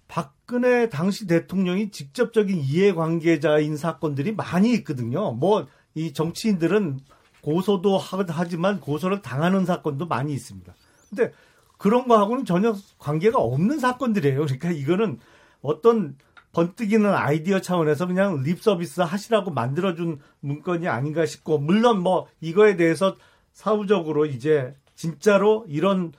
[0.10, 5.32] 박근혜 당시 대통령이 직접적인 이해관계자인 사건들이 많이 있거든요.
[5.32, 7.00] 뭐 이 정치인들은
[7.42, 10.74] 고소도 하지만 고소를 당하는 사건도 많이 있습니다.
[11.10, 11.32] 근데
[11.78, 14.42] 그런 거하고는 전혀 관계가 없는 사건들이에요.
[14.42, 15.20] 그러니까 이거는
[15.62, 16.18] 어떤
[16.52, 23.16] 번뜩이는 아이디어 차원에서 그냥 립 서비스 하시라고 만들어준 문건이 아닌가 싶고, 물론 뭐 이거에 대해서
[23.54, 26.12] 사후적으로 이제 진짜로 이런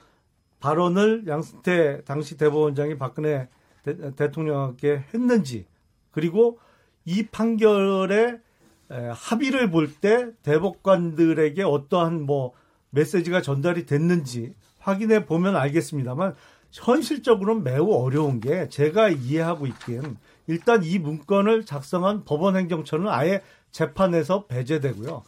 [0.61, 3.49] 발언을 양승태 당시 대법원장이 박근혜
[3.83, 5.67] 대, 통령에게 했는지
[6.11, 6.59] 그리고
[7.05, 8.39] 이 판결에
[8.89, 12.53] 합의를 볼 때 대법관들에게 어떠한 뭐
[12.91, 16.35] 메시지가 전달이 됐는지 확인해 보면 알겠습니다만
[16.73, 20.17] 현실적으로는 매우 어려운 게 제가 이해하고 있기엔
[20.47, 25.23] 일단 이 문건을 작성한 법원행정처는 아예 재판에서 배제되고요.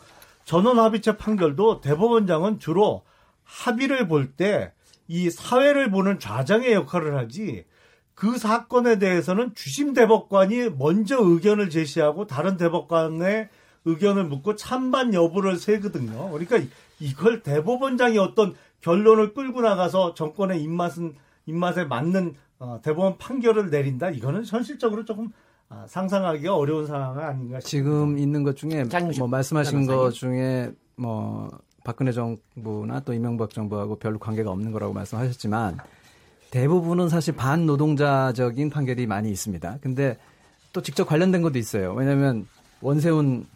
[0.45, 3.03] 전원합의체 판결도 대법원장은 주로
[3.45, 4.73] 합의를 볼 때
[5.09, 7.65] 이 사회를 보는 좌장의 역할을 하지
[8.14, 13.48] 그 사건에 대해서는 주심 대법관이 먼저 의견을 제시하고 다른 대법관의
[13.85, 16.31] 의견을 묻고 찬반 여부를 세거든요.
[16.31, 16.61] 그러니까
[17.01, 21.14] 이걸 대법원장이 어떤 결론을 끌고 나가서 정권의 입맛은
[21.46, 24.11] 입맛에 맞는 어, 대법원 판결을 내린다.
[24.11, 25.33] 이거는 현실적으로 조금
[25.68, 27.61] 아, 상상하기가 어려운 상황 아닌가 싶습니다.
[27.61, 28.85] 지금 있는 것 중에
[29.18, 31.51] 뭐 말씀하신 것 중에 뭐
[31.83, 35.79] 박근혜 정부나 또 이명박 정부하고 별로 관계가 없는 거라고 말씀하셨지만
[36.53, 39.79] 대부분은 사실 반노동자적인 판결이 많이 있습니다.
[39.81, 40.19] 근데
[40.75, 41.95] 또 직접 관련된 것도 있어요.
[41.95, 42.47] 왜냐하면
[42.83, 43.47] 원세훈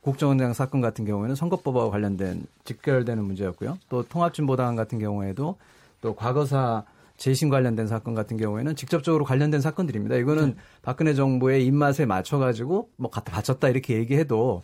[0.00, 3.78] 국정원장 사건 같은 경우에는 선거법과 관련된 직결되는 문제였고요.
[3.88, 5.56] 또 통합진보당 같은 경우에도
[6.00, 6.84] 또 과거사
[7.16, 10.14] 재심 관련된 사건 같은 경우에는 직접적으로 관련된 사건들입니다.
[10.14, 10.56] 이거는 네.
[10.82, 14.62] 박근혜 정부의 입맛에 맞춰가지고 뭐 갖다 바쳤다 이렇게 얘기해도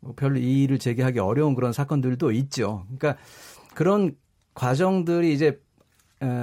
[0.00, 2.84] 뭐 별로 이의를 제기하기 어려운 그런 사건들도 있죠.
[2.98, 3.16] 그러니까
[3.72, 4.14] 그런
[4.52, 5.63] 과정들이 이제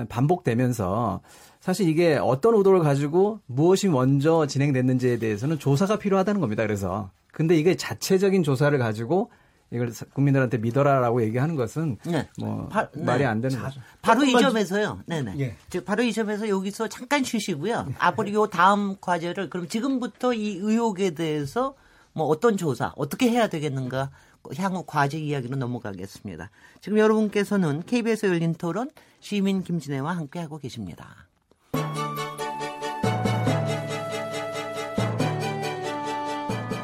[0.09, 1.21] 반복되면서
[1.59, 6.63] 사실 이게 어떤 의도를 가지고 무엇이 먼저 진행됐는지에 대해서는 조사가 필요하다는 겁니다.
[6.63, 9.31] 그래서 근데 이게 자체적인 조사를 가지고
[9.71, 12.27] 이걸 국민들한테 믿어라라고 얘기하는 것은 네.
[12.39, 13.03] 뭐 바, 네.
[13.03, 13.79] 말이 안 되는 자, 거죠.
[14.01, 14.99] 바로 이 점에서요.
[15.05, 15.35] 네네.
[15.39, 15.55] 예.
[15.85, 17.87] 바로 이 점에서 여기서 잠깐 쉬시고요.
[17.97, 21.75] 앞으로 요 다음 과제를 그럼 지금부터 이 의혹에 대해서
[22.11, 24.09] 뭐 어떤 조사 어떻게 해야 되겠는가
[24.57, 26.49] 향후 과제 이야기로 넘어가겠습니다.
[26.81, 31.27] 지금 여러분께서는 KBS 열린 토론 시민 김진애와 함께하고 계십니다.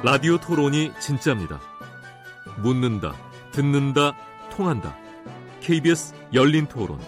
[0.04, 1.60] 라디오 토론이 진짜입니다.
[2.62, 3.14] 묻는다,
[3.52, 4.16] 듣는다,
[4.52, 4.96] 통한다.
[5.62, 7.00] KBS 열린 토론.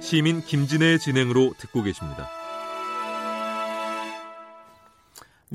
[0.00, 2.28] 시민 김진애의 진행으로 듣고 계십니다.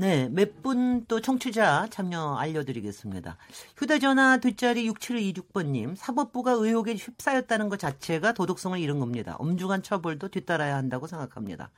[0.00, 3.36] 네, 몇 분 또 청취자 참여 알려드리겠습니다.
[3.76, 9.36] 휴대전화 뒷자리 6726번님, 사법부가 의혹에 휩싸였다는 것 자체가 도덕성을 잃은 겁니다.
[9.38, 11.70] 엄중한 처벌도 뒤따라야 한다고 생각합니다.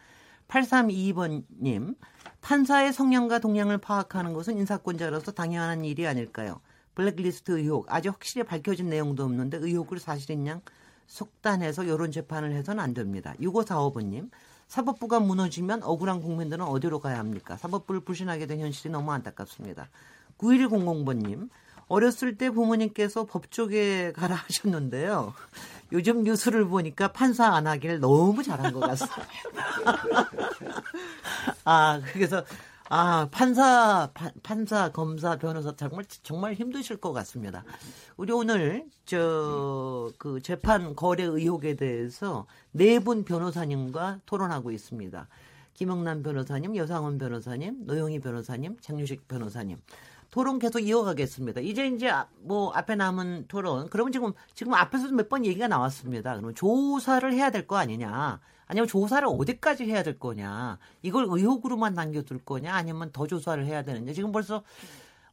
[0.47, 1.97] 8322번님,
[2.43, 6.61] 판사의 성향과 동향을 파악하는 것은 인사권자로서 당연한 일이 아닐까요?
[6.95, 10.61] 블랙리스트 의혹, 아직 확실히 밝혀진 내용도 없는데 의혹을 사실인 양
[11.09, 13.35] 속단해서 여론 재판을 해서는 안 됩니다.
[13.41, 14.31] 6545번님,
[14.73, 17.59] 사법부가 무너지면 억울한 국민들은 어디로 가야 합니까?
[17.59, 19.91] 사법부를 불신하게 된 현실이 너무 안타깝습니다.
[20.39, 21.51] 9100번님,
[21.89, 25.35] 어렸을 때 부모님께서 법조계 가라 하셨는데요.
[25.93, 29.29] 요즘 뉴스를 보니까 판사 안 하기를 너무 잘한 것 같습니다.
[31.67, 32.43] 아, 그래서
[32.95, 34.11] 아, 판사,
[34.43, 37.65] 판사, 검사, 변호사 정말 정말 힘드실 것 같습니다.
[38.19, 45.27] 우리 오늘 저 그 재판 거래 의혹에 대해서 네 분 변호사님과 토론하고 있습니다.
[45.73, 49.79] 김영남 변호사님, 여상원 변호사님, 노영희 변호사님, 장유식 변호사님.
[50.33, 51.61] 토론 계속 이어가겠습니다.
[51.61, 53.89] 이제 이제 아, 뭐 앞에 남은 토론.
[53.91, 56.33] 그러면 지금 지금 앞에서도 몇 번 얘기가 나왔습니다.
[56.33, 58.41] 그러면 조사를 해야 될 거 아니냐.
[58.67, 60.79] 아니면 조사를 어디까지 해야 될 거냐.
[61.03, 62.75] 이걸 의혹으로만 남겨둘 거냐.
[62.75, 64.15] 아니면 더 조사를 해야 되느냐.
[64.15, 64.63] 지금 벌써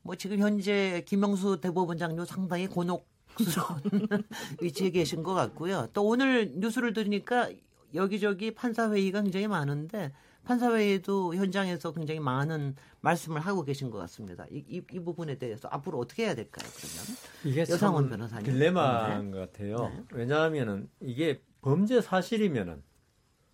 [0.02, 3.82] 뭐 지금 현재 김영수 대법원장도 상당히 곤혹스러운
[4.62, 5.88] 위치에 계신 것 같고요.
[5.94, 7.50] 또 오늘 뉴스를 들으니까
[7.96, 10.12] 여기저기 판사 회의가 굉장히 많은데
[10.50, 14.48] 판사회의도 현장에서 굉장히 많은 말씀을 하고 계신 것 같습니다.
[14.50, 16.68] 이, 이, 이 부분에 대해서 앞으로 어떻게 해야 될까요?
[16.76, 19.38] 그러면 이게 여상원 변호사님 딜레마인 네.
[19.38, 19.76] 것 같아요.
[19.78, 20.04] 네.
[20.12, 22.82] 왜냐하면은 이게 범죄 사실이면은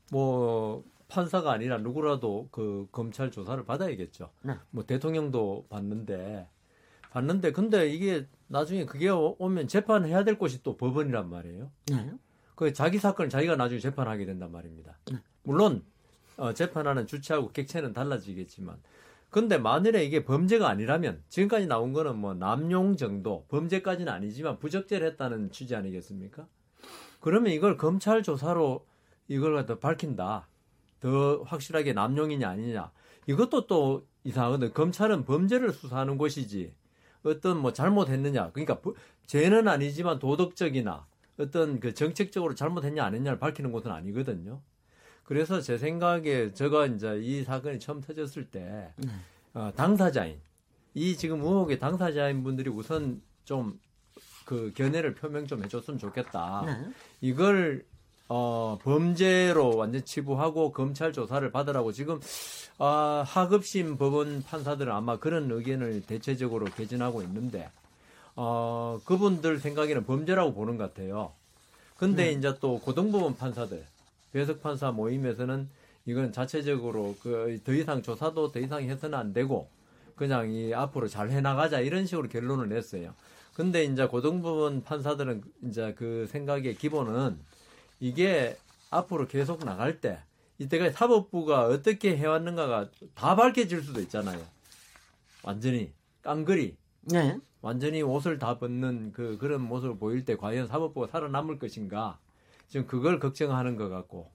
[0.10, 4.30] 뭐 판사가 아니라 누구라도 그 검찰 조사를 받아야겠죠.
[4.44, 4.54] 네.
[4.70, 6.48] 뭐 대통령도 받는데
[7.12, 11.70] 봤는데 근데 이게 나중에 그게 오면 재판해야 될 곳이 또 법원이란 말이에요.
[11.88, 12.14] 네.
[12.56, 14.98] 그 자기 사건을 자기가 나중에 재판하게 된단 말입니다.
[15.12, 15.18] 네.
[15.44, 15.84] 물론
[16.38, 18.78] 어, 재판하는 주체하고 객체는 달라지겠지만
[19.30, 25.52] 근데 만일에 이게 범죄가 아니라면 지금까지 나온 거는 뭐 남용 정도 범죄까지는 아니지만 부적절을 했다는
[25.52, 26.48] 취지 아니겠습니까?
[27.20, 28.86] 그러면 이걸 검찰 조사로
[29.28, 30.48] 이걸 갖다 밝힌다.
[31.02, 32.92] 더 확실하게 남용이냐 아니냐.
[33.28, 34.74] 이것도 또 이상하거든.
[34.74, 36.74] 검찰은 범죄를 수사하는 곳이지.
[37.24, 38.52] 어떤 뭐 잘못했느냐.
[38.52, 38.80] 그러니까
[39.26, 41.06] 죄는 아니지만 도덕적이나
[41.40, 44.62] 어떤 그 정책적으로 잘못했냐 안 했냐를 밝히는 곳은 아니거든요.
[45.26, 49.10] 그래서 제 생각에 제가 이제 이 사건이 처음 터졌을 때 네.
[49.54, 50.40] 어, 당사자인
[50.94, 53.80] 이 지금 의혹의 당사자인 분들이 우선 좀
[54.46, 56.64] 그 견해를 표명 좀 해줬으면 좋겠다.
[56.66, 56.90] 네.
[57.20, 57.84] 이걸
[58.30, 62.20] 어, 범죄로 완전 치부하고 검찰 조사를 받으라고 지금
[62.78, 67.70] 아, 하급심 법원 판사들은 아마 그런 의견을 대체적으로 개진하고 있는데
[68.36, 71.34] 어, 그분들 생각에는 범죄라고 보는 것 같아요.
[71.98, 72.32] 근데 네.
[72.34, 73.86] 이제 또 고등법원 판사들
[74.36, 75.70] 배석 판사 모임에서는
[76.06, 79.70] 이건 자체적으로 그 더 이상 조사도 더 이상 해서는 안 되고
[80.18, 83.14] 그냥 이 앞으로 잘 해나가자 이런 식으로 결론을 냈어요.
[83.54, 87.40] 근데 이제 고등법원 판사들은 이제 그 생각의 기본은
[88.02, 88.58] 이게
[88.90, 90.20] 앞으로 계속 나갈 때
[90.58, 94.42] 이때가 사법부가 어떻게 해왔는가가 다 밝혀질 수도 있잖아요.
[95.44, 95.94] 완전히
[96.24, 96.76] 깡그리.
[97.04, 97.38] 네.
[97.62, 102.20] 완전히 옷을 다 벗는 그 그런 모습을 보일 때 과연 사법부가 살아남을 것인가
[102.68, 104.32] 지금 그걸 걱정하는 것 같고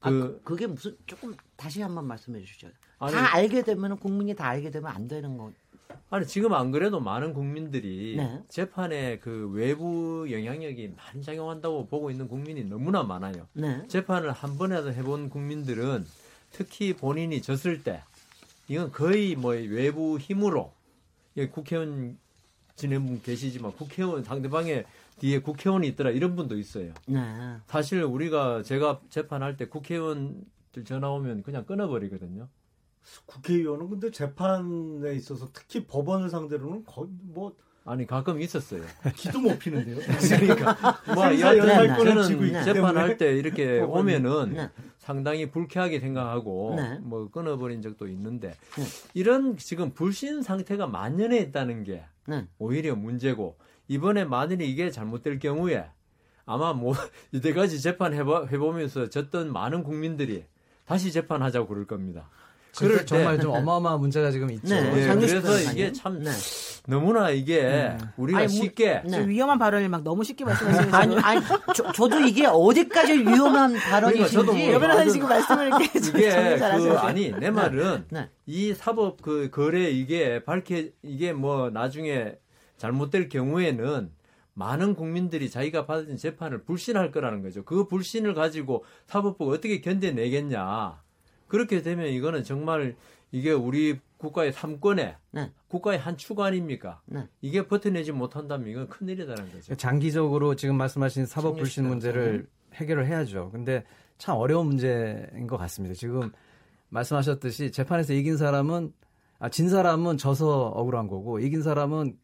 [0.00, 2.68] 아, 그, 그 그게 무슨 조금 다시 한번 말씀해 주시죠.
[2.98, 5.52] 아니, 다 알게 되면 국민이 다 알게 되면 안 되는 거.
[6.08, 8.42] 아니 지금 안 그래도 많은 국민들이 네.
[8.48, 13.48] 재판에 그 외부 영향력이 많이 작용한다고 보고 있는 국민이 너무나 많아요.
[13.52, 13.86] 네.
[13.88, 16.06] 재판을 한 번이라도 해본 국민들은
[16.52, 18.02] 특히 본인이 졌을 때
[18.68, 20.72] 이건 거의 뭐 외부 힘으로
[21.52, 22.18] 국회의원
[22.76, 24.84] 지낸 분 계시지만 국회의원 상대방의
[25.18, 26.92] 뒤에 국회의원이 있더라 이런 분도 있어요.
[27.06, 27.56] 네.
[27.66, 32.48] 사실 우리가 제가 재판할 때 국회의원들 전화 오면 그냥 끊어버리거든요.
[33.26, 38.82] 국회의원은 근데 재판에 있어서 특히 법원을 상대로는 거의 뭐 아니 가끔 있었어요.
[39.14, 39.96] 기도 못 피는데요.
[40.28, 44.70] 그러니까 뭐 여하튼 저는 재판할 때 이렇게 오면은 네.
[44.98, 46.98] 상당히 불쾌하게 생각하고 네.
[47.00, 48.84] 뭐 끊어버린 적도 있는데 네.
[49.14, 52.48] 이런 지금 불신 상태가 만연해 있다는 게 네.
[52.58, 53.56] 오히려 문제고
[53.88, 55.86] 이번에 만일에 이게 잘못될 경우에
[56.44, 56.94] 아마 뭐
[57.32, 60.44] 이때까지 재판 해보, 해보면서 졌던 많은 국민들이
[60.86, 62.28] 다시 재판하자고 그럴 겁니다.
[62.78, 64.74] 그럴 정말 좀 어마어마한 문제가 지금 있죠.
[64.74, 66.30] 네, 네, 그래서 이게 참 네.
[66.86, 67.98] 너무나 이게 네.
[68.16, 69.26] 우리가 아니, 쉽게 네.
[69.26, 71.40] 위험한 발언을 막 너무 쉽게 말씀하시는 아니, 아니
[71.74, 77.50] 저, 도 이게 어디까지 위험한 발언이신지 그러니까 여변호사님 지금 말씀을 이렇게 이게 그 아니 내
[77.50, 78.28] 말은 네.
[78.44, 82.36] 이 사법 그 거래 이게 밝혀 이게 뭐 나중에
[82.76, 84.10] 잘못될 경우에는
[84.54, 87.64] 많은 국민들이 자기가 받은 재판을 불신할 거라는 거죠.
[87.64, 91.02] 그 불신을 가지고 사법부가 어떻게 견뎌내겠냐.
[91.46, 92.96] 그렇게 되면 이거는 정말
[93.32, 95.52] 이게 우리 국가의 삼권에 네.
[95.68, 97.02] 국가의 한 축 아닙니까?
[97.04, 97.28] 네.
[97.42, 99.74] 이게 버텨내지 못한다면 이건 큰일이라는 거죠.
[99.74, 103.50] 장기적으로 지금 말씀하신 사법 불신 문제를 해결을 해야죠.
[103.52, 103.84] 근데
[104.16, 105.94] 참 어려운 문제인 것 같습니다.
[105.94, 106.32] 지금
[106.88, 108.92] 말씀하셨듯이 재판에서 이긴 사람은
[109.38, 112.16] 아, 진 사람은 져서 억울한 거고 이긴 사람은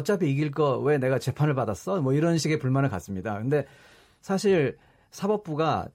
[0.00, 2.00] 어차피 이길 거 왜 내가 재판을 받았어?
[2.00, 3.38] 뭐 이런 식의 불만을 갖습니다.
[3.38, 3.66] 근데
[4.20, 4.76] 사실
[5.10, 5.88] 사법부가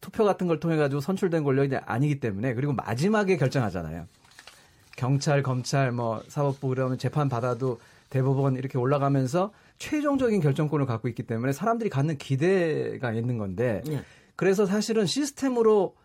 [0.00, 4.06] 투표 같은 걸 통해 가지고 선출된 권력이 아니기 때문에 그리고 마지막에 결정하잖아요.
[4.96, 11.52] 경찰, 검찰, 뭐 사법부 그러면 재판 받아도 대법원 이렇게 올라가면서 최종적인 결정권을 갖고 있기 때문에
[11.52, 14.02] 사람들이 갖는 기대가 있는 건데 네.
[14.36, 16.03] 그래서 사실은 시스템으로 어,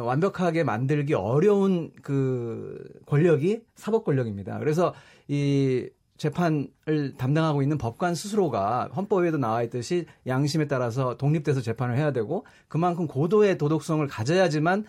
[0.00, 4.58] 완벽하게 만들기 어려운 그 권력이 사법 권력입니다.
[4.58, 4.94] 그래서
[5.28, 12.46] 이 재판을 담당하고 있는 법관 스스로가 헌법에도 나와 있듯이 양심에 따라서 독립돼서 재판을 해야 되고
[12.68, 14.84] 그만큼 고도의 도덕성을 가져야지만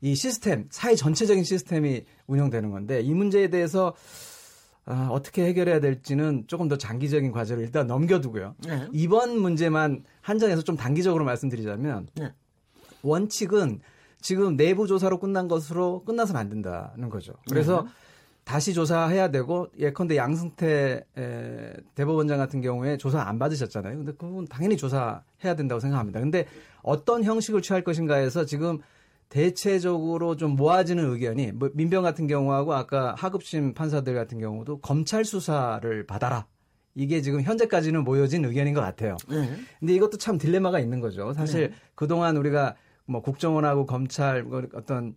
[0.00, 3.94] 이 시스템, 사회 전체적인 시스템이 운영되는 건데 이 문제에 대해서
[4.84, 8.54] 아, 어떻게 해결해야 될지는 조금 더 장기적인 과제를 일단 넘겨두고요.
[8.64, 8.86] 네.
[8.92, 12.32] 이번 문제만 한정해서 좀 단기적으로 말씀드리자면 네.
[13.02, 13.80] 원칙은
[14.26, 17.34] 지금 내부 조사로 끝난 것으로 끝나서는 안 된다는 거죠.
[17.48, 17.90] 그래서 네.
[18.42, 23.98] 다시 조사해야 되고 예컨대 양승태 에, 대법원장 같은 경우에 조사 안 받으셨잖아요.
[23.98, 26.18] 근데 그건 당연히 조사해야 된다고 생각합니다.
[26.18, 26.46] 근데
[26.82, 28.80] 어떤 형식을 취할 것인가에서 지금
[29.28, 36.04] 대체적으로 좀 모아지는 의견이 뭐 민병 같은 경우하고 아까 하급심 판사들 같은 경우도 검찰 수사를
[36.04, 36.46] 받아라.
[36.96, 39.16] 이게 지금 현재까지는 모여진 의견인 것 같아요.
[39.28, 39.48] 네.
[39.78, 41.32] 근데 이것도 참 딜레마가 있는 거죠.
[41.32, 41.76] 사실 네.
[41.94, 42.74] 그동안 우리가
[43.06, 45.14] 뭐 국정원하고 검찰 뭐 어떤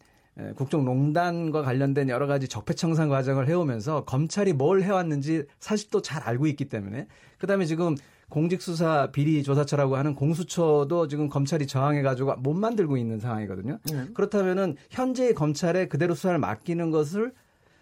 [0.55, 6.65] 국정농단과 관련된 여러 가지 적폐청산 과정을 해오면서 검찰이 뭘 해왔는지 사실 또 잘 알고 있기
[6.65, 7.07] 때문에
[7.39, 7.95] 그다음에 지금
[8.29, 13.79] 공직수사 비리 조사처라고 하는 공수처도 지금 검찰이 저항해 가지고 못 만들고 있는 상황이거든요.
[13.91, 14.05] 네.
[14.13, 17.33] 그렇다면은 현재의 검찰에 그대로 수사를 맡기는 것을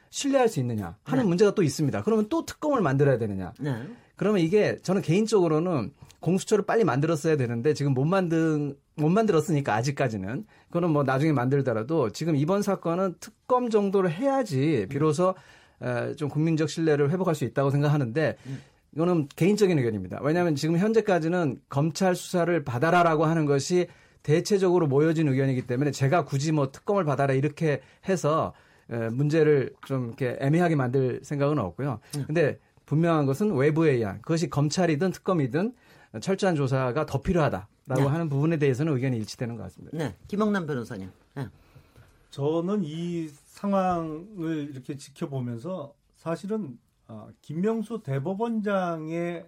[0.09, 1.27] 신뢰할 수 있느냐 하는 네.
[1.27, 2.01] 문제가 또 있습니다.
[2.03, 3.51] 그러면 또 특검을 만들어야 되느냐.
[3.59, 3.83] 네.
[4.17, 10.89] 그러면 이게 저는 개인적으로는 공수처를 빨리 만들었어야 되는데 지금 못 만든 못 만들었으니까 아직까지는 그거는
[10.89, 15.35] 뭐 나중에 만들더라도 지금 이번 사건은 특검 정도를 해야지 비로소
[16.17, 18.61] 좀 국민적 신뢰를 회복할 수 있다고 생각하는데 음.
[18.95, 20.19] 이거는 개인적인 의견입니다.
[20.23, 23.87] 왜냐하면 지금 현재까지는 검찰 수사를 받아라라고 하는 것이
[24.23, 28.53] 대체적으로 모여진 의견이기 때문에 제가 굳이 뭐 특검을 받아라 이렇게 해서
[28.87, 31.99] 문제를 좀 이렇게 애매하게 만들 생각은 없고요.
[32.15, 32.23] 네.
[32.25, 35.75] 근데 분명한 것은 외부에 의한 그것이 검찰이든 특검이든
[36.21, 38.03] 철저한 조사가 더 필요하다라고 네.
[38.03, 39.95] 하는 부분에 대해서는 의견이 일치되는 것 같습니다.
[39.95, 41.11] 네, 김영남 변호사님.
[41.35, 41.47] 네.
[42.31, 49.45] 저는 이 상황을 이렇게 지켜보면서 사실은 어, 김명수 대법원장의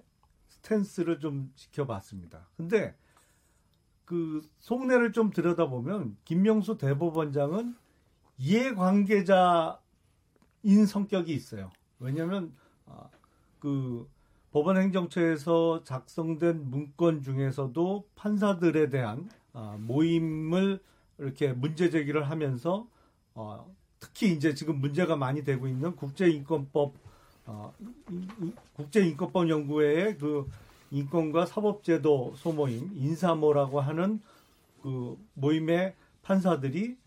[0.49, 2.47] 스탠스를 좀 지켜봤습니다.
[2.57, 2.95] 근데
[4.05, 7.75] 그 속내를 좀 들여다보면 김명수 대법원장은
[8.37, 9.77] 이해관계자인
[10.87, 11.71] 성격이 있어요.
[11.99, 12.53] 왜냐하면
[12.85, 13.09] 어,
[13.59, 14.07] 그
[14.51, 20.79] 법원 행정처에서 작성된 문건 중에서도 판사들에 대한 어, 모임을
[21.19, 22.87] 이렇게 문제 제기를 하면서
[23.35, 23.65] 어,
[23.99, 26.93] 특히 이제 지금 문제가 많이 되고 있는 국제인권법
[27.45, 27.73] 어,
[28.75, 30.49] 국제인권법 연구회의 그
[30.91, 34.21] 인권과 사법제도 소모임 인사모라고 하는
[34.81, 36.97] 그 모임의 판사들이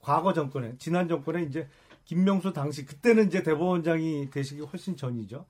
[0.00, 1.68] 과거 정권에 지난 정권에 이제
[2.04, 5.44] 김명수 당시 그때는 이제 대법원장이 되시기 훨씬 전이죠.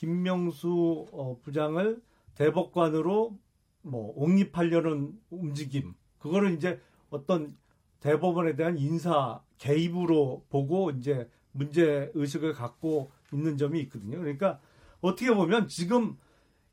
[0.00, 2.00] 김명수 어, 부장을
[2.34, 3.38] 대법관으로
[3.82, 6.80] 뭐 옹립하려는 움직임 그거를 이제
[7.10, 7.54] 어떤
[8.00, 14.18] 대법원에 대한 인사 개입으로 보고 이제 문제 의식을 갖고 있는 점이 있거든요.
[14.18, 14.58] 그러니까
[15.02, 16.16] 어떻게 보면 지금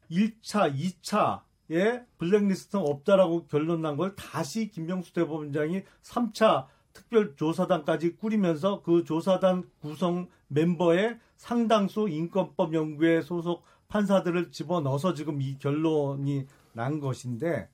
[0.09, 6.67] 1차, 2차에 블랙리스트는 없다라고 결론 난 걸 다시 김명수 대법원장이 3차
[6.97, 16.47] 특별조사단까지 꾸리면서 그 조사단 구성 멤버의 상당수 인권법 연구에 소속 판사들을 집어넣어서 지금 이 결론이
[16.73, 17.69] 난 것인데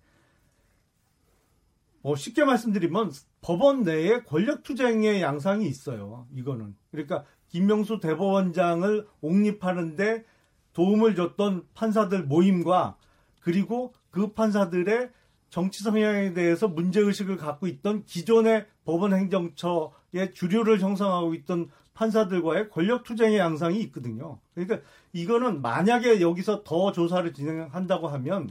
[2.01, 3.11] 뭐 쉽게 말씀드리면
[3.41, 6.27] 법원 내에 권력 투쟁의 양상이 있어요.
[6.33, 10.25] 이거는 그러니까 김명수 대법원장을 옹립하는데
[10.73, 12.97] 도움을 줬던 판사들 모임과
[13.41, 15.11] 그리고 그 판사들의
[15.49, 23.37] 정치 성향에 대해서 문제의식을 갖고 있던 기존의 법원 행정처의 주류를 형성하고 있던 판사들과의 권력 투쟁의
[23.37, 24.39] 양상이 있거든요.
[24.55, 24.79] 그러니까
[25.13, 28.49] 이거는 만약에 여기서 더 조사를 진행한다고 하면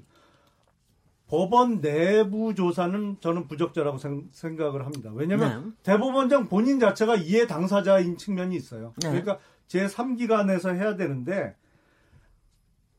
[1.26, 3.98] 법원 내부 조사는 저는 부적절하고
[4.30, 5.10] 생각을 합니다.
[5.14, 5.92] 왜냐하면 네.
[5.92, 8.92] 대법원장 본인 자체가 이해 당사자인 측면이 있어요.
[9.02, 9.08] 네.
[9.08, 11.56] 그러니까 제 3기관에서 해야 되는데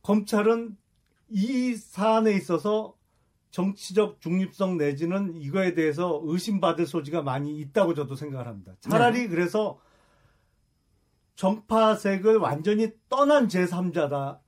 [0.01, 0.75] 검찰은
[1.29, 2.95] 이 사안에 있어서
[3.53, 8.73] 정치적 중립성 내지는 이거에 대해서 의심받을 소지가 많이 있다고 저도 생각을 합니다.
[8.79, 9.27] 차라리 네.
[9.27, 9.79] 그래서
[11.35, 14.39] 정파색을 완전히 떠난 제3자다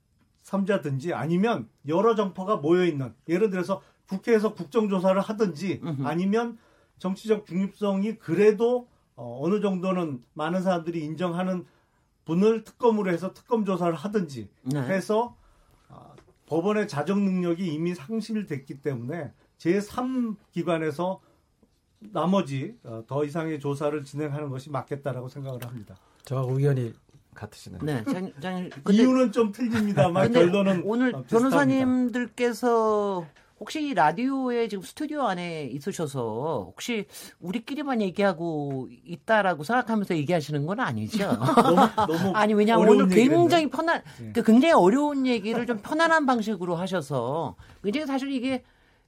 [0.43, 6.57] 3자든지 아니면 여러 정파가 모여 있는 예를 들어서 국회에서 국정조사를 하든지 아니면
[6.97, 11.65] 정치적 중립성이 그래도 어, 어느 정도는 많은 사람들이 인정하는
[12.25, 14.79] 분을 특검으로 해서 특검 조사를 하든지 네.
[14.79, 15.37] 해서 어,
[16.47, 21.19] 법원의 자정 능력이 이미 상실됐기 때문에 제3기관에서
[21.99, 25.95] 나머지 어, 더 이상의 조사를 진행하는 것이 맞겠다라고 생각을 합니다.
[26.23, 26.93] 저 의견이
[27.33, 27.81] 같으시네요.
[27.83, 33.25] 네, 장, 장, 이유는 좀 틀립니다만 결론은 오늘 어, 변호사님들께서
[33.59, 37.05] 혹시 라디오에 지금 스튜디오 안에 있으셔서 혹시
[37.39, 41.29] 우리끼리만 얘기하고 있다라고 생각하면서 얘기하시는 건 아니죠?
[41.63, 44.41] 너무, 너무 아니 왜냐하면 오늘 굉장히 편한, 네.
[44.45, 48.63] 굉장히 어려운 얘기를 좀 편안한 방식으로 하셔서 굉장히 사실 이게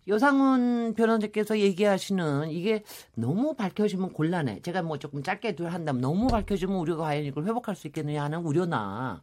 [0.07, 2.83] 여상훈 변호사께서 얘기하시는 이게
[3.15, 4.61] 너무 밝혀지면 곤란해.
[4.61, 9.21] 제가 뭐 조금 짧게 한다면 너무 밝혀지면 우리가 과연 이걸 회복할 수 있겠느냐 하는 우려나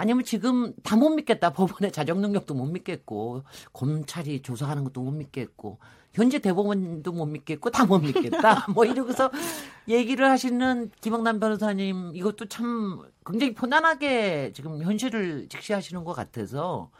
[0.00, 1.52] 아니면 지금 다 못 믿겠다.
[1.54, 3.42] 법원의 자정 능력도 못 믿겠고
[3.72, 5.78] 검찰이 조사하는 것도 못 믿겠고
[6.12, 8.66] 현재 대법원도 못 믿겠고 다 못 믿겠다.
[8.74, 9.30] 뭐 이러고서
[9.88, 16.90] 얘기를 하시는 김영남 변호사님 이것도 참 굉장히 편안하게 지금 현실을 직시하시는 것 같아서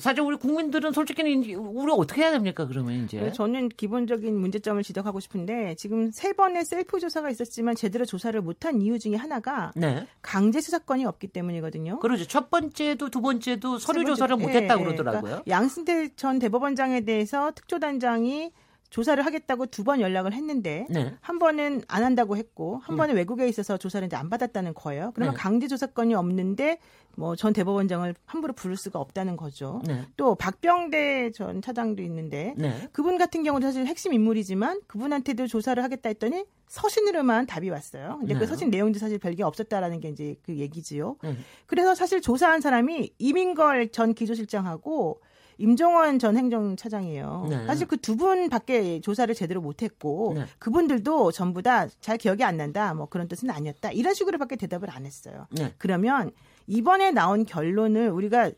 [0.00, 5.20] 사실 우리 국민들은 솔직히는 우리 어떻게 해야 됩니까 그러면 이제 네, 저는 기본적인 문제점을 지적하고
[5.20, 10.06] 싶은데 지금 세 번의 셀프 조사가 있었지만 제대로 조사를 못한 이유 중에 하나가 네.
[10.22, 12.00] 강제 수사권이 없기 때문이거든요.
[12.00, 12.26] 그렇죠.
[12.26, 15.20] 첫 번째도 두 번째도 서류 번째, 조사를 못했다 네, 그러더라고요.
[15.22, 18.52] 그러니까 양승태 전 대법원장에 대해서 특조단장이
[18.90, 21.14] 조사를 하겠다고 두 번 연락을 했는데 네.
[21.20, 22.98] 한 번은 안 한다고 했고 한 네.
[22.98, 25.12] 번은 외국에 있어서 조사를 이제 안 받았다는 거예요.
[25.14, 25.40] 그러면 네.
[25.40, 26.78] 강제 조사권이 없는데
[27.16, 29.80] 뭐 전 대법원장을 함부로 부를 수가 없다는 거죠.
[29.86, 30.04] 네.
[30.16, 32.88] 또 박병대 전 차장도 있는데 네.
[32.92, 38.16] 그분 같은 경우도 사실 핵심 인물이지만 그분한테도 조사를 하겠다 했더니 서신으로만 답이 왔어요.
[38.20, 38.46] 근데 그 네.
[38.46, 41.16] 서신 내용도 사실 별게 없었다라는 게 이제 그 얘기지요.
[41.66, 45.20] 그래서 사실 조사한 사람이 이민걸 전 기조실장하고
[45.60, 47.46] 임종원 전 행정차장이에요.
[47.50, 47.66] 네.
[47.66, 50.44] 사실 그 두 분밖에 조사를 제대로 못했고 네.
[50.58, 52.94] 그분들도 전부 다 잘 기억이 안 난다.
[52.94, 53.92] 뭐 그런 뜻은 아니었다.
[53.92, 55.46] 이런 식으로밖에 대답을 안 했어요.
[55.50, 55.74] 네.
[55.78, 56.30] 그러면
[56.66, 58.50] 이번에 나온 결론을 우리가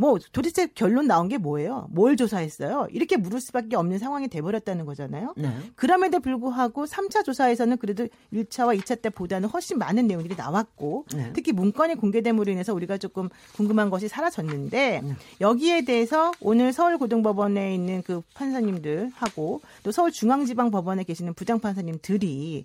[0.00, 1.86] 뭐 도대체 결론 나온 게 뭐예요?
[1.90, 2.88] 뭘 조사했어요?
[2.90, 5.34] 이렇게 물을 수밖에 없는 상황이 돼버렸다는 거잖아요.
[5.36, 5.50] 네.
[5.76, 11.30] 그럼에도 불구하고 3차 조사에서는 그래도 1차와 2차 때보다는 훨씬 많은 내용들이 나왔고 네.
[11.34, 15.14] 특히 문건이 공개됨으로 인해서 우리가 조금 궁금한 것이 사라졌는데 네.
[15.42, 22.64] 여기에 대해서 오늘 서울고등법원에 있는 그 판사님들하고 또 서울중앙지방법원에 계시는 부장판사님들이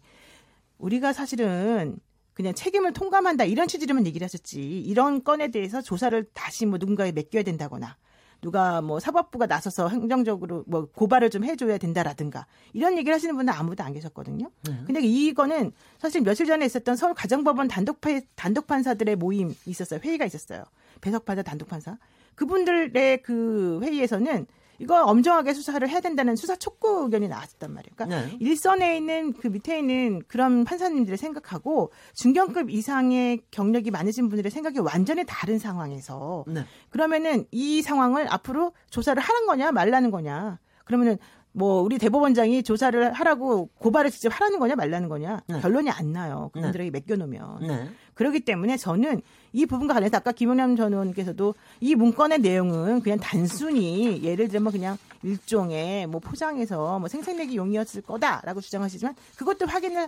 [0.79, 1.97] 우리가 사실은
[2.35, 7.41] 그냥 책임을 통감한다 이런 취지로만 얘기를 하셨지 이런 건에 대해서 조사를 다시 뭐 누군가에 맡겨야
[7.43, 7.97] 된다거나
[8.41, 13.83] 누가 뭐 사법부가 나서서 행정적으로 뭐 고발을 좀 해줘야 된다라든가 이런 얘기를 하시는 분은 아무도
[13.83, 14.51] 안 계셨거든요.
[14.67, 14.83] 네.
[14.85, 18.01] 근데 이거는 사실 며칠 전에 있었던 서울 가정법원 단독
[18.35, 20.01] 단독 판사들의 모임 있었어요.
[20.03, 20.63] 회의가 있었어요.
[21.01, 21.97] 배석 판사 단독 판사
[22.35, 24.45] 그분들의 그 회의에서는
[24.79, 27.93] 이거 엄정하게 수사를 해야 된다는 수사 촉구 의견이 나왔단 말이에요.
[27.95, 28.37] 그러니까 네.
[28.39, 35.23] 일선에 있는 그 밑에 있는 그런 판사님들의 생각하고 중견급 이상의 경력이 많으신 분들의 생각이 완전히
[35.27, 36.65] 다른 상황에서 네.
[36.89, 41.17] 그러면은 이 상황을 앞으로 조사를 하는 거냐 말라는 거냐 그러면은
[41.55, 45.61] 뭐 우리 대법원장이 조사를 하라고 고발을 직접 하라는 거냐 말라는 거냐 네.
[45.61, 46.49] 결론이 안 나요.
[46.53, 46.99] 그분들에게 네.
[46.99, 47.95] 맡겨놓으면.
[48.15, 48.17] 네.
[48.17, 49.21] 그렇기 때문에 저는
[49.53, 54.97] 이 부분과 관련해서 아까 김용남 전 의원께서도 이 문건의 내용은 그냥 단순히 예를 들면 그냥
[55.23, 60.07] 일종의 뭐 포장해서 뭐 생산내기 용이었을 거다라고 주장하시지만 그것도 확인을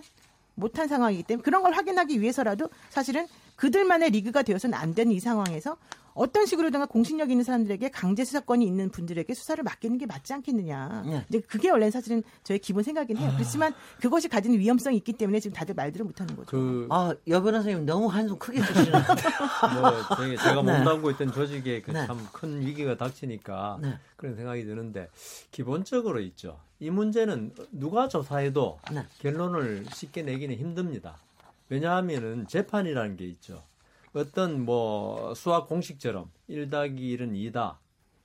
[0.54, 5.76] 못한 상황이기 때문에 그런 걸 확인하기 위해서라도 사실은 그들만의 리그가 되어서는 안 되는 이 상황에서
[6.18, 11.04] 어떤 식으로든가 공신력 있는 사람들에게 강제 수사권이 있는 분들에게 수사를 맡기는 게 맞지 않겠느냐.
[11.06, 11.24] 네.
[11.28, 13.32] 이제 그게 원래는 사실은 저의 기본 생각이긴 해요.
[13.36, 16.50] 그렇지만 그것이 가지는 위험성이 있기 때문에 지금 다들 말들을 못하는 거죠.
[16.50, 16.88] 그...
[16.90, 18.92] 아, 여 변호사님 너무 한숨 크게 쓰시는
[19.80, 20.78] 뭐, 제가 네.
[20.78, 22.04] 몸담고 있던 조직에 그 네.
[22.04, 23.98] 참큰 위기가 닥치니까 네.
[24.16, 25.08] 그런 생각이 드는데
[25.52, 26.58] 기본적으로 있죠.
[26.80, 29.04] 이 문제는 누가 조사해도 네.
[29.20, 31.16] 결론을 쉽게 내기는 힘듭니다.
[31.68, 33.62] 왜냐하면은 재판이라는 게 있죠.
[34.18, 37.76] 어떤 뭐 수학 공식처럼 1 더하기 1은 2다.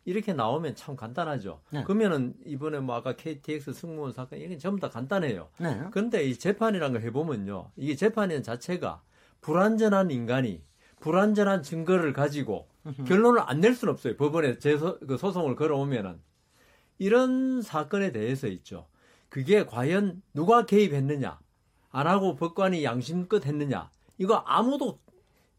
[0.05, 1.61] 이렇게 나오면 참 간단하죠.
[1.69, 1.83] 네.
[1.83, 5.47] 그러면은 이번에 뭐 아까 KTX 승무원 사건 이게 전부 다 간단해요.
[5.59, 5.81] 네.
[5.91, 7.71] 그런데 이 재판이라는 걸 해보면요.
[7.77, 9.01] 이게 재판이라는 자체가
[9.39, 10.61] 불완전한 인간이
[10.99, 12.67] 불완전한 증거를 가지고
[13.05, 14.17] 결론을 안 낼 수는 없어요.
[14.17, 16.19] 법원에 재소, 그 소송을 걸어오면은.
[16.97, 18.87] 이런 사건에 대해서 있죠.
[19.29, 21.39] 그게 과연 누가 개입했느냐,
[21.91, 24.99] 안 하고 법관이 양심껏 했느냐, 이거 아무도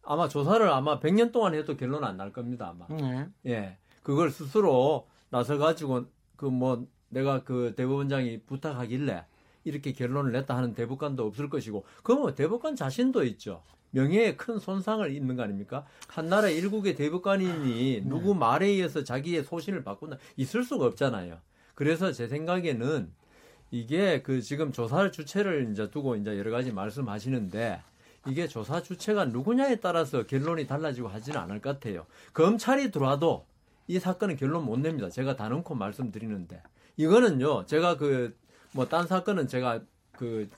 [0.07, 2.87] 아마 조사를 아마 100년 동안 해도 결론 안 날 겁니다, 아마.
[2.97, 3.27] 네.
[3.47, 3.77] 예.
[4.03, 6.05] 그걸 스스로 나서 가지고
[6.37, 9.25] 그 뭐 내가 그 대법원장이 부탁하길래
[9.65, 13.63] 이렇게 결론을 냈다 하는 대법관도 없을 것이고, 그러면 대법관 자신도 있죠.
[13.93, 15.87] 명예에 큰 손상을 입는 거 아닙니까?
[16.09, 18.09] 한 나라 일국의 대법관이니 네.
[18.09, 21.39] 누구 말에 의해서 자기의 소신을 바꾼다 있을 수가 없잖아요.
[21.77, 23.11] 그래서 제 생각에는
[23.71, 27.81] 이게 그 지금 조사를 주체를 이제 두고 이제 여러 가지 말씀하시는데
[28.27, 32.07] 이게 조사 주체가 누구냐에 따라서 결론이 달라지고 하지는 않을 것 같아요.
[32.33, 33.47] 검찰이 들어와도
[33.87, 35.11] 이 사건은 결론 못 냅니다.
[35.11, 36.63] 제가 다 넣고 말씀드리는데
[36.97, 37.67] 이거는요.
[37.67, 38.37] 제가 그
[38.75, 39.81] 뭐 딴 사건은 제가
[40.13, 40.49] 그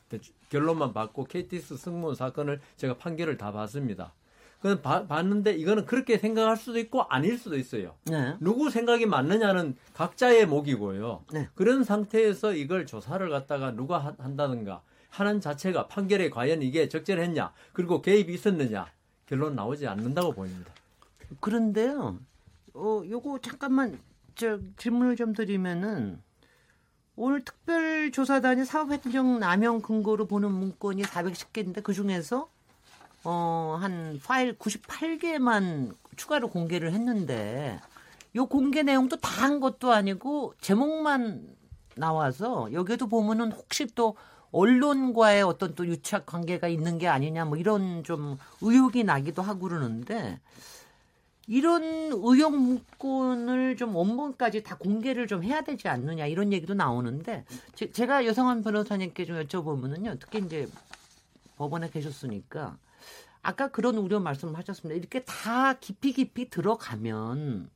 [0.48, 4.14] 결론만 받고 KTX 승무원 사건을 제가 판결을 다 봤습니다.
[4.62, 7.94] 그 봤는데 이거는 그렇게 생각할 수도 있고 아닐 수도 있어요.
[8.04, 8.34] 네.
[8.40, 11.24] 누구 생각이 맞느냐는 각자의 목이고요.
[11.32, 11.48] 네.
[11.54, 14.80] 그런 상태에서 이걸 조사를 갖다가 누가 한다든가
[15.20, 18.86] 하는 자체가 판결에 과연 이게 적절했냐 그리고 개입이 있었느냐
[19.26, 20.72] 결론 나오지 않는다고 보입니다.
[21.40, 22.18] 그런데요.
[22.74, 23.98] 어 요거 잠깐만
[24.34, 26.20] 저 질문을 좀 드리면은
[27.16, 32.50] 오늘 특별조사단이 사업행정 남용 근거로 보는 문건이 410개인데 그 중에서
[33.24, 37.80] 어, 한 파일 98개만 추가로 공개를 했는데
[38.36, 41.46] 요 공개 내용도 다 한 것도 아니고 제목만
[41.94, 44.16] 나와서 여기에도 보면은 혹시 또
[44.52, 50.40] 언론과의 어떤 또 유착 관계가 있는 게 아니냐 뭐 이런 좀 의혹이 나기도 하고 그러는데
[51.48, 51.82] 이런
[52.12, 57.44] 의혹 문건을 좀 원본까지 다 공개를 좀 해야 되지 않느냐 이런 얘기도 나오는데
[57.74, 60.68] 제, 가 여성한 변호사님께 좀 여쭤보면은요 특히 이제
[61.56, 62.76] 법원에 계셨으니까
[63.42, 64.98] 아까 그런 우려 말씀을 하셨습니다.
[64.98, 67.70] 이렇게 다 깊이 깊이 들어가면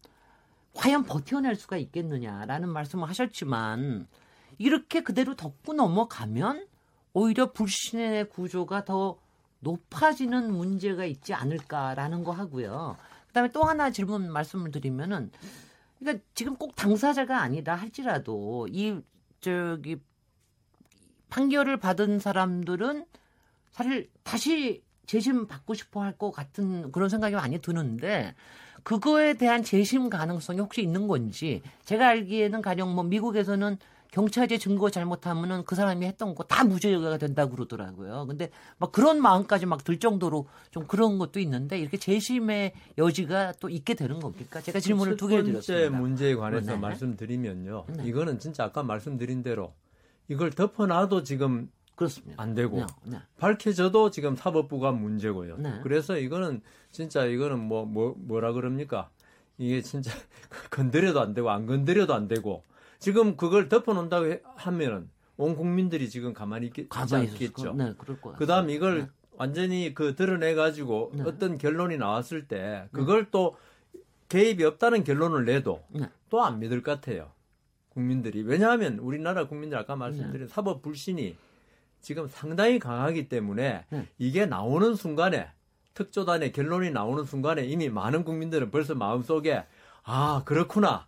[0.75, 4.09] 과연 버텨낼 수가 있겠느냐라는 말씀을 하셨지만
[4.61, 6.67] 이렇게 그대로 덮고 넘어가면
[7.15, 9.19] 오히려 불신의 구조가 더
[9.61, 12.99] 높아지는 문제가 있지 않을까라는 거 하고요.
[13.29, 15.31] 그다음에 또 하나 질문 말씀을 드리면은
[15.99, 19.01] 그러니까 지금 꼭 당사자가 아니다 할지라도 이
[19.41, 19.97] 저기
[21.31, 23.07] 판결을 받은 사람들은
[23.73, 28.35] 사실 다시 재심 받고 싶어 할 것 같은 그런 생각이 많이 드는데
[28.83, 33.79] 그거에 대한 재심 가능성이 혹시 있는 건지 제가 알기에는 가령 뭐 미국에서는
[34.13, 38.27] 경찰의 증거 잘못하면은 그 사람이 했던 거 다 무죄가 된다고 그러더라고요.
[38.27, 43.69] 근데 막 그런 마음까지 막 들 정도로 좀 그런 것도 있는데 이렇게 재심의 여지가 또
[43.69, 44.61] 있게 되는 겁니까?
[44.61, 45.61] 제가 질문을 두개 드렸습니다.
[45.61, 46.79] 첫 번째 문제에 관해서 네.
[46.79, 47.85] 말씀드리면요.
[47.89, 48.05] 네.
[48.07, 49.73] 이거는 진짜 아까 말씀드린 대로
[50.29, 52.43] 이걸 덮어놔도 지금 그렇습니다.
[52.43, 53.19] 안 되고 네, 네.
[53.39, 55.57] 밝혀져도 지금 사법부가 문제고요.
[55.59, 55.81] 네.
[55.83, 59.11] 그래서 이거는 진짜 이거는 뭐, 뭐 뭐라 그럽니까?
[59.59, 60.11] 이게 진짜
[60.71, 62.65] 건드려도 안 되고 안 건드려도 안 되고
[63.01, 67.73] 지금 그걸 덮어놓는다고 하면은 온 국민들이 지금 가만히 있겠, 가만히 있겠죠.
[67.73, 69.09] 네, 그럴 것 그다음 이걸 네.
[69.33, 71.25] 완전히 그 드러내 가지고 네.
[71.27, 72.89] 어떤 결론이 나왔을 때 네.
[72.93, 73.57] 그걸 또
[74.29, 75.83] 개입이 없다는 결론을 내도
[76.29, 77.33] 또 안 믿을 것 같아요.
[77.89, 81.37] 국민들이 왜냐하면 우리나라 국민들 아까 말씀드린 사법 불신이
[82.01, 84.07] 지금 상당히 강하기 때문에 네.
[84.19, 85.49] 이게 나오는 순간에
[85.95, 89.65] 특조단의 결론이 나오는 순간에 이미 많은 국민들은 벌써 마음속에
[90.05, 91.07] 아 그렇구나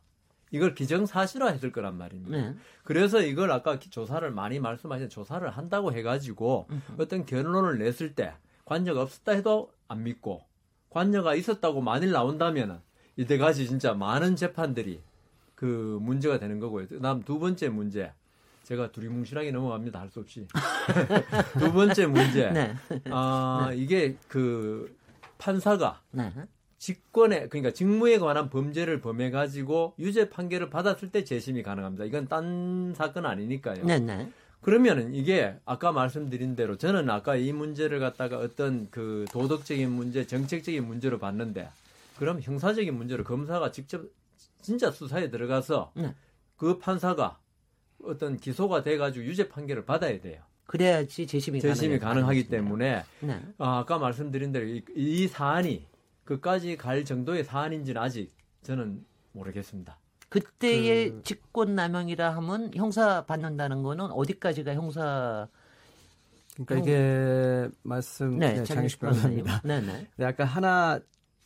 [0.52, 2.36] 이걸 기정사실화 했을 거란 말입니다.
[2.36, 2.54] 네.
[2.84, 7.02] 그래서 이걸 아까 조사를 많이 말씀하신 조사를 한다고 해가지고 음흠.
[7.02, 8.34] 어떤 결론을 냈을 때
[8.66, 10.42] 관여가 없었다 해도 안 믿고
[10.90, 12.78] 관여가 있었다고 만일 나온다면은
[13.16, 15.00] 이때 까지 진짜 많은 재판들이
[15.54, 16.86] 그 문제가 되는 거고요.
[16.86, 18.12] 그다음 두 번째 문제
[18.64, 20.00] 제가 두리뭉실하게 넘어갑니다.
[20.00, 20.46] 할 수 없이.
[21.58, 22.50] 두 번째 문제.
[22.50, 22.74] 네.
[23.10, 23.76] 아, 네.
[23.76, 24.94] 이게 그
[25.38, 26.32] 판사가 네.
[26.82, 32.04] 직권에 그러니까 직무에 관한 범죄를 범해 가지고 유죄 판결을 받았을 때 재심이 가능합니다.
[32.04, 33.84] 이건 딴 사건 아니니까요.
[33.84, 34.28] 네, 네.
[34.60, 40.84] 그러면은 이게 아까 말씀드린 대로 저는 아까 이 문제를 갖다가 어떤 그 도덕적인 문제, 정책적인
[40.84, 41.68] 문제로 봤는데
[42.16, 44.02] 그럼 형사적인 문제로 검사가 직접
[44.60, 46.12] 진짜 수사에 들어가서 네.
[46.56, 47.38] 그 판사가
[48.02, 50.42] 어떤 기소가 돼가지고 유죄 판결을 받아야 돼요.
[50.66, 53.40] 그래야지 재심이, 재심이 가능하기 때문에 네.
[53.58, 55.91] 아, 까 말씀드린 대로 이, 이 사안이
[56.24, 58.30] 그까지 갈 정도의 사안인지는 아직
[58.62, 59.98] 저는 모르겠습니다.
[60.28, 61.22] 그때의 그...
[61.22, 65.48] 직권남용이라 하면 형사 받는다는 거는 어디까지가 형사
[66.54, 69.60] 그러니까 이게 말씀 네, 네 장식 변호사입니다.
[69.64, 70.06] 네, 네.
[70.16, 71.00] 네, 아까 하나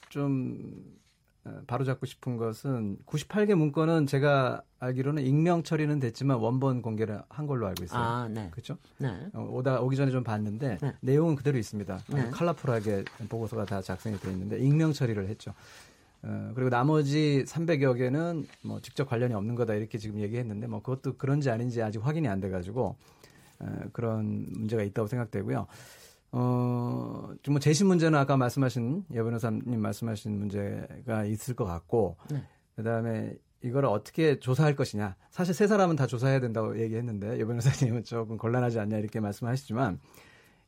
[0.09, 1.06] 좀 어,
[1.66, 7.84] 바로잡고 싶은 것은 98개 문건은 제가 알기로는 익명 처리는 됐지만 원본 공개를 한 걸로 알고
[7.84, 8.01] 있어요.
[8.01, 8.49] 아, 네.
[8.51, 8.76] 그렇죠?
[8.99, 9.09] 네.
[9.32, 10.94] 어, 오다 오기 전에 좀 봤는데 네.
[11.01, 11.99] 내용은 그대로 있습니다.
[12.09, 12.30] 네.
[12.30, 15.53] 컬러풀하게 보고서가 다 작성이 되어 있는데 익명 처리를 했죠.
[16.22, 21.16] 어, 그리고 나머지 300여 개는 뭐 직접 관련이 없는 거다 이렇게 지금 얘기했는데 뭐 그것도
[21.16, 22.97] 그런지 아닌지 아직 확인이 안 돼가지고
[23.61, 25.66] 어, 그런 문제가 있다고 생각되고요.
[26.33, 32.43] 어, 좀뭐 재심 문제는 아까 말씀하신 여 변호사님 말씀하신 문제가 있을 것 같고, 네.
[32.74, 35.16] 그 다음에 이걸 어떻게 조사할 것이냐.
[35.31, 39.99] 사실 세 사람은 다 조사해야 된다고 얘기했는데, 여 변호사님은 조금 곤란하지 않냐 이렇게 말씀하시지만,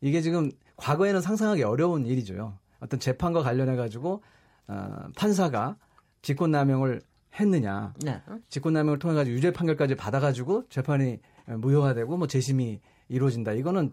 [0.00, 2.56] 이게 지금 과거에는 상상하기 어려운 일이죠.
[2.80, 4.22] 어떤 재판과 관련해 가지고,
[4.68, 5.76] 어, 판사가
[6.22, 7.02] 직권남용을
[7.38, 7.94] 했느냐.
[8.04, 8.20] 네.
[8.48, 13.52] 직권남용을 통해 가지고 유죄 판결까지 받아가지고 재판이 무효화되고 뭐 재심이 이루어진다.
[13.52, 13.92] 이거는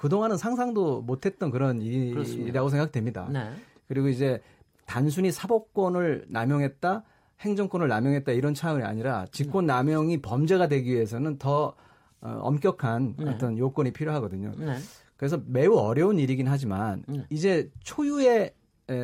[0.00, 2.70] 그동안은 상상도 못했던 그런 일이라고.
[2.70, 3.28] 생각됩니다.
[3.30, 3.50] 네.
[3.86, 4.40] 그리고 이제
[4.86, 7.04] 단순히 사법권을 남용했다,
[7.40, 11.74] 행정권을 남용했다 이런 차원이 아니라 직권 남용이 범죄가 되기 위해서는 더
[12.22, 13.30] 어, 엄격한 네.
[13.30, 14.52] 어떤 요건이 필요하거든요.
[14.56, 14.78] 네.
[15.18, 17.26] 그래서 매우 어려운 일이긴 하지만 네.
[17.28, 18.54] 이제 초유의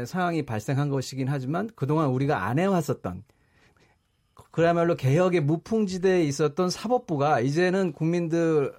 [0.07, 3.22] 상황이 발생한 것이긴 하지만 그동안 우리가 안 해왔었던
[4.51, 8.72] 그야말로 개혁의 무풍지대에 있었던 사법부가 이제는 국민들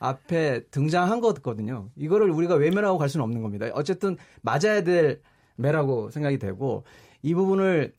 [0.00, 1.88] 앞에 등장한 거거든요.
[1.94, 3.66] 이거를 우리가 외면하고 갈 수는 없는 겁니다.
[3.74, 5.20] 어쨌든 맞아야 될
[5.56, 6.82] 매라고 생각이 되고
[7.22, 7.92] 이 부분을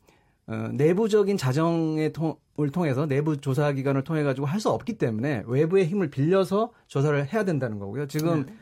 [0.48, 5.86] 어, 내부적인 자정의 통을 통해서 내부 조사 기관을 통해 가지고 할 수 없기 때문에 외부의
[5.86, 8.08] 힘을 빌려서 조사를 해야 된다는 거고요.
[8.08, 8.54] 지금 네.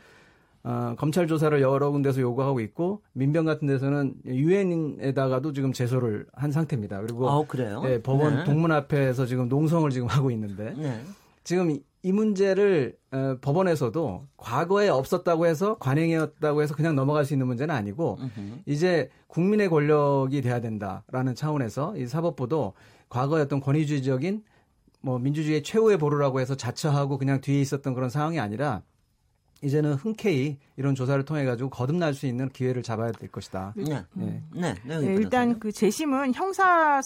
[0.63, 6.99] 어, 검찰 조사를 여러 군데서 요구하고 있고 민병 같은 데서는 유엔에다가도 지금 제소를 한 상태입니다.
[7.01, 7.81] 그리고 아, 그래요?
[7.83, 8.43] 네, 법원 네.
[8.43, 11.01] 동문 앞에서 지금 농성을 지금 하고 있는데 네.
[11.45, 17.75] 지금 이 문제를 어, 법원에서도 과거에 없었다고 해서 관행이었다고 해서 그냥 넘어갈 수 있는 문제는
[17.75, 18.61] 아니고 으흠.
[18.65, 22.73] 이제 국민의 권력이 돼야 된다라는 차원에서 이 사법부도
[23.09, 24.43] 과거의 어떤 권위주의적인
[25.01, 28.81] 뭐 민주주의의 최후의 보루라고 해서 자처하고 그냥 뒤에 있었던 그런 상황이 아니라
[29.61, 33.73] 이제는 흔쾌히 이런 조사를 통해 가지고 거듭날 수 있는 기회를 잡아야 될 것이다.
[33.75, 34.05] 네.
[34.13, 34.43] 네.
[34.53, 34.75] 네.
[34.85, 34.99] 네.
[34.99, 37.01] 네 일단 그 재심은 형사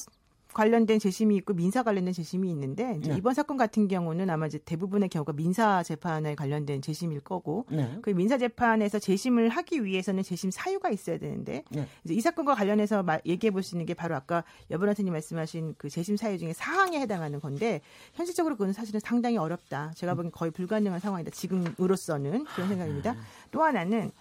[0.54, 3.16] 관련된 재심이 있고 민사 관련된 재심이 있는데 네.
[3.18, 7.98] 이번 사건 같은 경우는 아마 이제 대부분의 경우가 민사 재판에 관련된 재심일 거고 네.
[8.02, 11.88] 그 민사 재판에서 재심을 하기 위해서는 재심 사유가 있어야 되는데 네.
[12.04, 16.18] 이제 이 사건과 관련해서 얘기해 볼 수 있는 게 바로 아까 여변호사님 말씀하신 그 재심
[16.18, 17.82] 사유 중에 사항에 해당하는 건데
[18.14, 19.94] 현실적으로 그건 사실은 상당히 어렵다.
[19.96, 21.32] 제가 보기엔 거의 불가능한 상황이다.
[21.32, 23.12] 지금으로서는 그런 생각입니다.
[23.12, 23.16] 아.
[23.52, 24.12] 또 하나는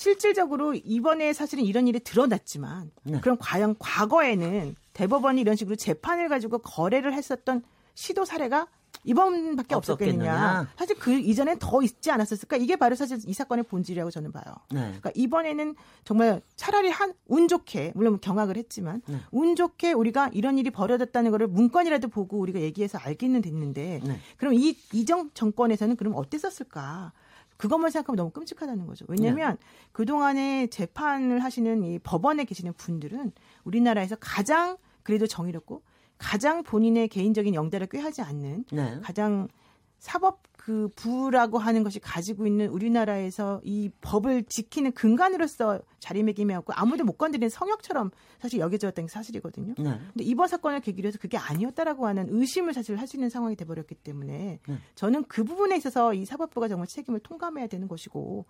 [0.00, 3.18] 실질적으로 이번에 사실은 이런 일이 드러났지만 네.
[3.22, 7.62] 그럼 과연 과거에는 대법원이 이런 식으로 재판을 가지고 거래를 했었던
[7.94, 8.66] 시도 사례가
[9.04, 10.30] 이번밖에 없었겠느냐.
[10.32, 10.68] 없었겠느냐.
[10.76, 12.58] 사실 그 이전에 더 있지 않았었을까?
[12.58, 14.44] 이게 바로 사실 이 사건의 본질이라고 저는 봐요.
[14.70, 14.80] 네.
[14.80, 15.74] 그러니까 이번에는
[16.04, 19.16] 정말 차라리 한 운 좋게 물론 경악을 했지만 네.
[19.32, 24.20] 운 좋게 우리가 이런 일이 벌어졌다는 거를 문건이라도 보고 우리가 얘기해서 알기는 됐는데 네.
[24.36, 27.12] 그럼 이 이정 정권에서는 그럼 어땠었을까?
[27.56, 29.04] 그것만 생각하면 너무 끔찍하다는 거죠.
[29.08, 29.66] 왜냐하면 네.
[29.92, 33.32] 그동안에 재판을 하시는 이 법원에 계시는 분들은
[33.64, 35.82] 우리나라에서 가장 그래도 정의롭고
[36.18, 39.00] 가장 본인의 개인적인 영달을 꾀하지 않는 네.
[39.02, 39.48] 가장
[39.98, 47.18] 사법 그 부라고 하는 것이 가지고 있는 우리나라에서 이 법을 지키는 근간으로서 자리매김해왔고 아무도 못
[47.18, 48.10] 건드리는 성역처럼
[48.40, 49.74] 사실 여겨졌던 게 사실이거든요.
[49.78, 49.84] 네.
[49.84, 53.94] 근데 이번 사건을 계기로 해서 그게 아니었다라고 하는 의심을 사실 할 수 있는 상황이 돼버렸기
[53.94, 54.78] 때문에 네.
[54.96, 58.44] 저는 그 부분에 있어서 이 사법부가 정말 책임을 통감해야 되는 것이고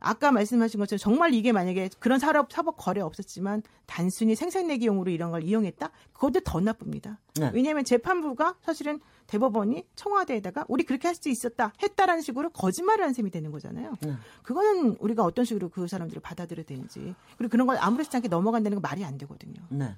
[0.00, 5.44] 아까 말씀하신 것처럼 정말 이게 만약에 그런 사업 사법 거래 없었지만 단순히 생산내기용으로 이런 걸
[5.44, 7.20] 이용했다 그것도 더 나쁩니다.
[7.38, 7.52] 네.
[7.54, 13.30] 왜냐하면 재판부가 사실은 대법원이 청와대에다가 우리 그렇게 할 수 있었다 했다라는 식으로 거짓말을 한 셈이
[13.30, 13.94] 되는 거잖아요.
[14.00, 14.14] 네.
[14.42, 18.82] 그거는 우리가 어떤 식으로 그 사람들을 받아들여야 되는지 그리고 그런 걸 아무렇지 않게 넘어간다는 건
[18.82, 19.62] 말이 안 되거든요.
[19.68, 19.94] 네.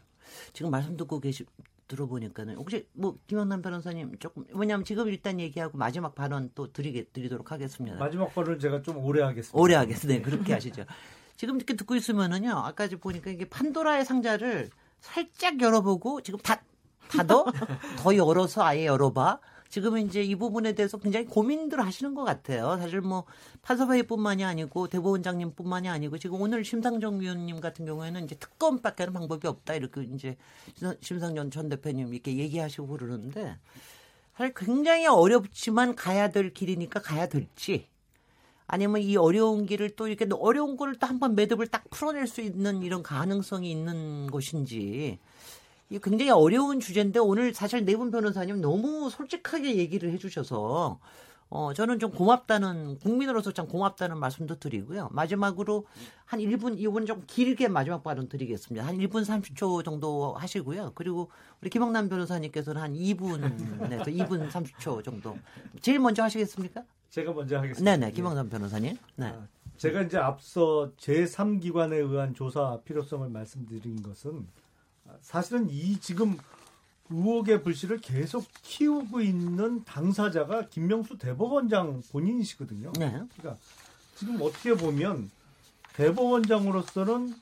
[0.53, 1.47] 지금 말씀 듣고 계시
[1.89, 7.53] 들어보니까는 혹시 뭐 김영남 변호사님 조금 왜냐하면 지금 일단 얘기하고 마지막 발언 또 드리게 드리도록
[7.53, 7.97] 하겠습니다.
[7.97, 9.59] 마지막 발언 제가 좀 오래 하겠습니다.
[9.59, 10.19] 오래 하겠습니다.
[10.19, 10.85] 네, 그렇게 하시죠.
[11.37, 12.51] 지금 이렇게 듣고 있으면은요.
[12.51, 14.71] 아까 보니까 이게 판도라의 상자를
[15.01, 16.63] 살짝 열어보고 지금 다
[17.09, 17.47] 닫어
[17.99, 19.41] 더 열어서 아예 열어봐.
[19.69, 22.77] 지금은 이제 이 부분에 대해서 굉장히 고민들 하시는 것 같아요.
[22.79, 23.25] 사실 뭐
[23.63, 29.75] 판사회의뿐만이 아니고 대법원장님뿐만이 아니고 지금 오늘 심상정 위원님 같은 경우에는 이제 특검밖에 하는 방법이 없다
[29.75, 30.37] 이렇게 이제
[31.01, 33.57] 심상정 전 대표님 이렇게 얘기하시고 그러는데
[34.37, 37.89] 사실 굉장히 어렵지만 가야 될 길이니까 가야 될지
[38.69, 42.83] 아니면 이 어려운 길을 또 이렇게 어려운 거를 또 한번 매듭을 딱 풀어낼 수 있는
[42.83, 45.19] 이런 가능성이 있는 것인지
[45.89, 50.99] 이 굉장히 어려운 주제인데 오늘 사실 네 분 변호사님 너무 솔직하게 얘기를 해주셔서
[51.49, 55.09] 어, 저는 좀 고맙다는, 국민으로서 참 고맙다는 말씀도 드리고요.
[55.13, 55.87] 마지막으로
[56.25, 58.85] 한 1분, 이번 좀 길게 마지막 발언 드리겠습니다.
[58.85, 60.91] 한 1분 30초 정도 하시고요.
[60.97, 61.31] 그리고
[61.61, 65.39] 우리 김영남 변호사님께서는 한 2분에서 2분 30초 정도.
[65.81, 66.83] 제일 먼저 하시겠습니까?
[67.11, 67.97] 제가 먼저 하겠습니다.
[67.97, 68.97] 네네, 김영남 변호사님.
[69.15, 69.27] 네.
[69.27, 74.49] 아, 제가 이제 앞서 제3기관에 의한 조사 필요성을 말씀드린 것은
[75.23, 76.39] 사실은 이 지금
[77.11, 82.93] 의혹의 불씨를 계속 키우고 있는 당사자가 김명수 대법원장 본인이시거든요.
[82.99, 83.11] 네.
[83.37, 83.57] 그러니까
[84.17, 85.31] 지금 어떻게 보면
[85.95, 87.35] 대법원장으로서는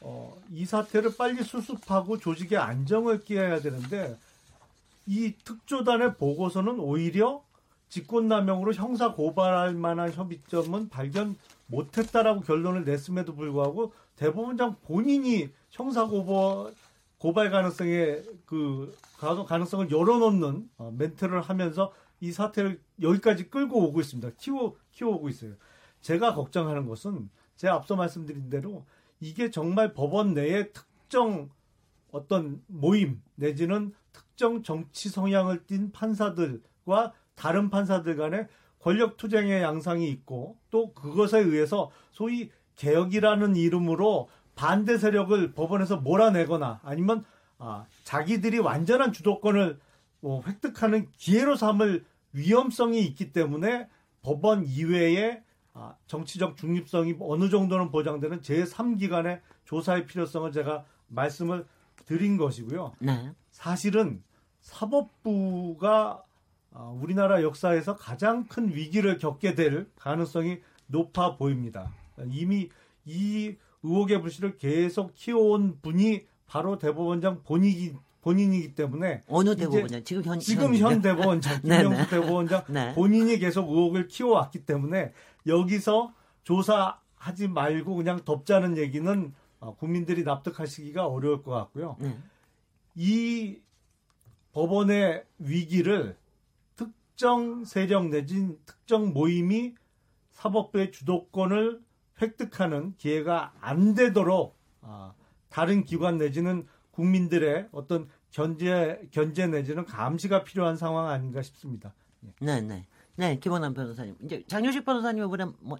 [0.00, 4.16] 어, 이 사태를 빨리 수습하고 조직의 안정을 끼워야 되는데
[5.06, 7.42] 이 특조단의 보고서는 오히려
[7.90, 16.72] 직권남용으로 형사 고발할 만한 협의점은 발견 못했다라고 결론을 냈음에도 불구하고 대법원장 본인이 형사 고발
[17.20, 18.96] 고발 가능성에 그
[19.46, 24.30] 가능성을 열어놓는 어, 멘트를 하면서 이 사태를 여기까지 끌고 오고 있습니다.
[24.38, 25.52] 키워 키워오고 있어요.
[26.00, 28.86] 제가 걱정하는 것은 제가 앞서 말씀드린 대로
[29.20, 31.50] 이게 정말 법원 내에 특정
[32.10, 38.48] 어떤 모임 내지는 특정 정치 성향을 띤 판사들과 다른 판사들 간의
[38.78, 44.30] 권력 투쟁의 양상이 있고 또 그것에 의해서 소위 개혁이라는 이름으로
[44.60, 47.24] 반대 세력을 법원에서 몰아내거나 아니면
[47.56, 49.80] 아, 자기들이 완전한 주도권을
[50.20, 52.04] 뭐 획득하는 기회로 삼을
[52.34, 53.88] 위험성이 있기 때문에
[54.20, 55.42] 법원 이외에
[55.72, 61.66] 아, 정치적 중립성이 어느 정도는 보장되는 제3기관의 조사의 필요성을 제가 말씀을
[62.04, 62.92] 드린 것이고요.
[62.98, 63.32] 네.
[63.52, 64.22] 사실은
[64.60, 66.22] 사법부가
[66.74, 71.90] 아, 우리나라 역사에서 가장 큰 위기를 겪게 될 가능성이 높아 보입니다.
[72.26, 72.68] 이미
[73.06, 80.38] 이 의혹의 불씨를 계속 키워온 분이 바로 대법원장 본인이 본인이기 때문에 어느 대법원장 지금 현
[80.40, 82.08] 지금 현 대법원장 네, 김영수 네.
[82.08, 82.94] 대법원장 네.
[82.94, 85.12] 본인이 계속 의혹을 키워왔기 때문에
[85.46, 86.12] 여기서
[86.44, 91.96] 조사하지 말고 그냥 덮자는 얘기는 어, 국민들이 납득하시기가 어려울 것 같고요.
[92.00, 92.18] 네.
[92.94, 93.58] 이
[94.52, 96.16] 법원의 위기를
[96.76, 99.74] 특정 세력 내진 특정 모임이
[100.32, 101.80] 사법부의 주도권을
[102.20, 105.12] 획득하는 기회가 안 되도록 아,
[105.48, 111.92] 다른 기관 내지는 국민들의 어떤 견제 견제 내지는 감시가 필요한 상황 아닌가 싶습니다.
[112.24, 112.28] 예.
[112.40, 112.86] 네, 네.
[113.16, 114.16] 네, 김원남 변호사님.
[114.24, 115.76] 이제 장효식 변호사님 이번에 뭐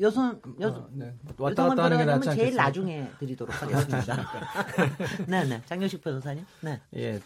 [0.00, 1.14] 여성 여성 어, 네.
[1.36, 4.16] 왔다 갔다 하는 게 낫지 제일 나중에 드리도록 하겠습니다.
[5.28, 5.62] 네, 네.
[5.66, 6.46] 장효식 변호사님.
[6.62, 6.80] 네.
[6.96, 7.20] 예.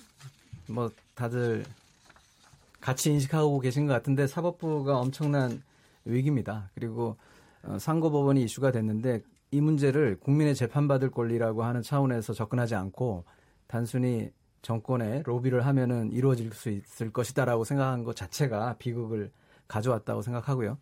[0.66, 1.64] 뭐 다들
[2.80, 5.62] 같이 인식하고 계신 것 같은데 사법부가 엄청난
[6.04, 6.70] 위기입니다.
[6.74, 7.16] 그리고 어,
[7.78, 13.24] 상고법원이 이슈가 됐는데 이 문제를 국민의 재판받을 권리라고 하는 차원에서 접근하지 않고
[13.66, 14.30] 단순히
[14.62, 19.30] 정권에 로비를 하면은 이루어질 수 있을 것이다라고 생각한 것 자체가 비극을
[19.68, 20.78] 가져왔다고 생각하고요.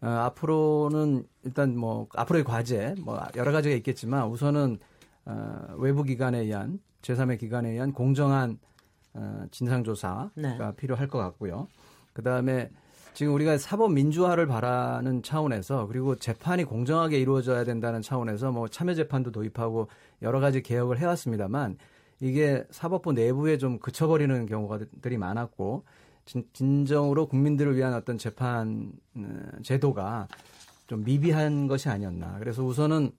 [0.00, 4.78] 어, 앞으로는 일단 뭐 앞으로의 과제 뭐 여러 가지가 있겠지만 우선은
[5.26, 8.58] 어, 외부 기관에 의한 제3의 기관에 의한 공정한
[9.14, 10.58] 어, 진상조사가 네.
[10.76, 11.68] 필요할 것 같고요.
[12.12, 12.70] 그 다음에
[13.14, 19.30] 지금 우리가 사법 민주화를 바라는 차원에서 그리고 재판이 공정하게 이루어져야 된다는 차원에서 뭐 참여 재판도
[19.30, 19.88] 도입하고
[20.22, 21.78] 여러 가지 개혁을 해왔습니다만
[22.20, 25.84] 이게 사법부 내부에 좀 그쳐버리는 경우들이 많았고
[26.26, 29.22] 진, 진정으로 국민들을 위한 어떤 재판 어,
[29.62, 30.26] 제도가
[30.88, 32.38] 좀 미비한 것이 아니었나.
[32.40, 33.12] 그래서 우선은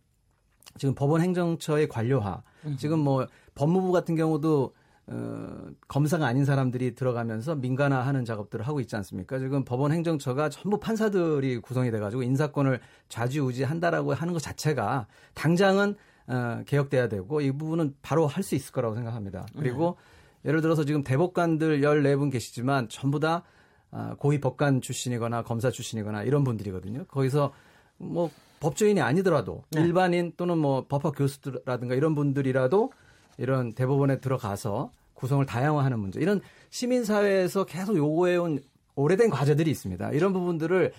[0.77, 2.43] 지금 법원 행정처의 관료화.
[2.77, 4.73] 지금 뭐 법무부 같은 경우도
[5.07, 9.37] 어, 검사가 아닌 사람들이 들어가면서 민간화하는 작업들을 하고 있지 않습니까?
[9.37, 12.79] 지금 법원 행정처가 전부 판사들이 구성이 돼가지고 인사권을
[13.09, 15.95] 좌지우지한다라고 하는 것 자체가 당장은
[16.27, 19.45] 어, 개혁돼야 되고 이 부분은 바로 할 수 있을 거라고 생각합니다.
[19.57, 19.97] 그리고
[20.43, 20.49] 네.
[20.49, 23.43] 예를 들어서 지금 대법관들 14분 계시지만 전부 다
[23.91, 27.05] 어, 고위 법관 출신이거나 검사 출신이거나 이런 분들이거든요.
[27.05, 27.53] 거기서
[27.97, 29.81] 뭐 법조인이 아니더라도 네.
[29.81, 32.91] 일반인 또는 뭐 법학 교수라든가 이런 분들이라도
[33.37, 38.59] 이런 대법원에 들어가서 구성을 다양화하는 문제 이런 시민사회에서 계속 요구해온
[38.95, 40.11] 오래된 과제들이 있습니다.
[40.11, 40.93] 이런 부분들을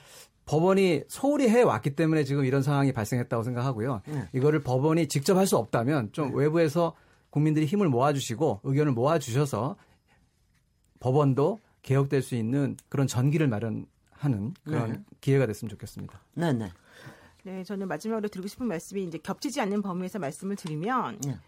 [0.47, 4.03] 법원이 소홀히 해 왔기 때문에 지금 이런 상황이 발생했다고 생각하고요.
[4.07, 4.29] 네.
[4.33, 6.37] 이거를 법원이 직접 할 수 없다면 좀 네.
[6.37, 6.95] 외부에서
[7.31, 9.77] 국민들이 힘을 모아주시고 의견을 모아주셔서
[11.01, 15.01] 법원도 개혁될 수 있는 그런 전기를 마련하는 그런 네.
[15.21, 16.21] 기회가 됐으면 좋겠습니다.
[16.35, 16.71] 네, 네.
[17.43, 21.39] 네, 저는 마지막으로 드리고 싶은 말씀이 이제 겹치지 않는 범위에서 말씀을 드리면 네.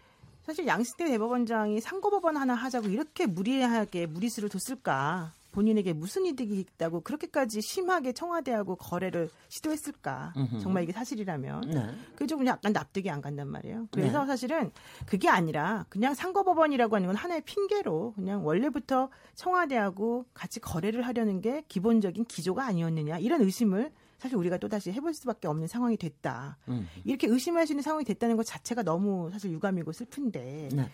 [0.49, 5.31] 사실 양승태 대법원장이 상고법원 하나 하자고 이렇게 무리하게 무리수를 뒀을까?
[5.51, 10.33] 본인에게 무슨 이득이 있다고 그렇게까지 심하게 청와대하고 거래를 시도했을까?
[10.35, 10.59] 음흠.
[10.59, 11.95] 정말 이게 사실이라면 네.
[12.13, 13.89] 그게 좀 약간 납득이 안 간단 말이에요.
[13.91, 14.25] 그래서 네.
[14.25, 14.71] 사실은
[15.05, 21.63] 그게 아니라 그냥 상고법원이라고 하는 건 하나의 핑계로 그냥 원래부터 청와대하고 같이 거래를 하려는 게
[21.67, 26.57] 기본적인 기조가 아니었느냐 이런 의심을 사실 우리가 또 다시 해볼 수밖에 없는 상황이 됐다.
[26.67, 26.87] 음.
[27.05, 30.89] 이렇게 의심할 수 있는 상황이 됐다는 것 자체가 너무 사실 유감이고 슬픈데 네.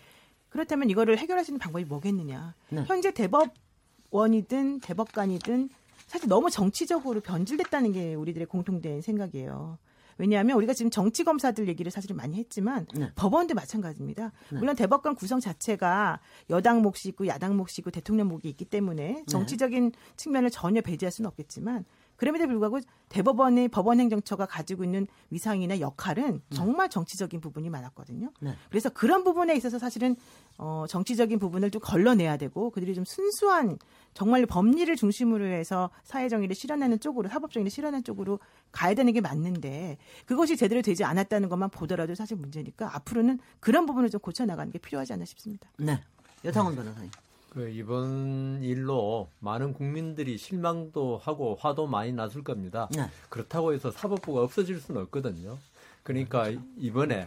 [0.48, 2.54] 그렇다면 이거를 해결할 수 있는 방법이 뭐겠느냐?
[2.70, 2.84] 네.
[2.86, 5.68] 현재 대법원이든 대법관이든
[6.06, 9.78] 사실 너무 정치적으로 변질됐다는 게 우리들의 공통된 생각이에요.
[10.18, 13.10] 왜냐하면 우리가 지금 정치 검사들 얘기를 사실은 많이 했지만 네.
[13.16, 14.32] 법원도 마찬가지입니다.
[14.50, 14.58] 네.
[14.58, 19.24] 물론 대법관 구성 자체가 여당 몫이 있고 야당 몫이 있고 대통령 몫이 있기 때문에 네.
[19.26, 21.84] 정치적인 측면을 전혀 배제할 수는 없겠지만
[22.16, 28.30] 그럼에도 불구하고 대법원의 법원 행정처가 가지고 있는 위상이나 역할은 정말 정치적인 부분이 많았거든요.
[28.40, 28.54] 네.
[28.68, 30.16] 그래서 그런 부분에 있어서 사실은
[30.58, 33.78] 어 정치적인 부분을 좀 걸러내야 되고 그들이 좀 순수한
[34.14, 38.40] 정말 법리를 중심으로 해서 사회 정의를 실현하는 쪽으로 사법 정의를 실현하는 쪽으로
[38.72, 44.10] 가야 되는 게 맞는데 그것이 제대로 되지 않았다는 것만 보더라도 사실 문제니까 앞으로는 그런 부분을
[44.10, 45.68] 좀 고쳐 나가는 게 필요하지 않나 싶습니다.
[45.78, 46.00] 네.
[46.44, 47.10] 여상원 변호사님.
[47.56, 52.86] 그 이번 일로 많은 국민들이 실망도 하고 화도 많이 났을 겁니다.
[52.94, 53.08] 네.
[53.30, 55.56] 그렇다고 해서 사법부가 없어질 수는 없거든요.
[56.02, 57.26] 그러니까 이번에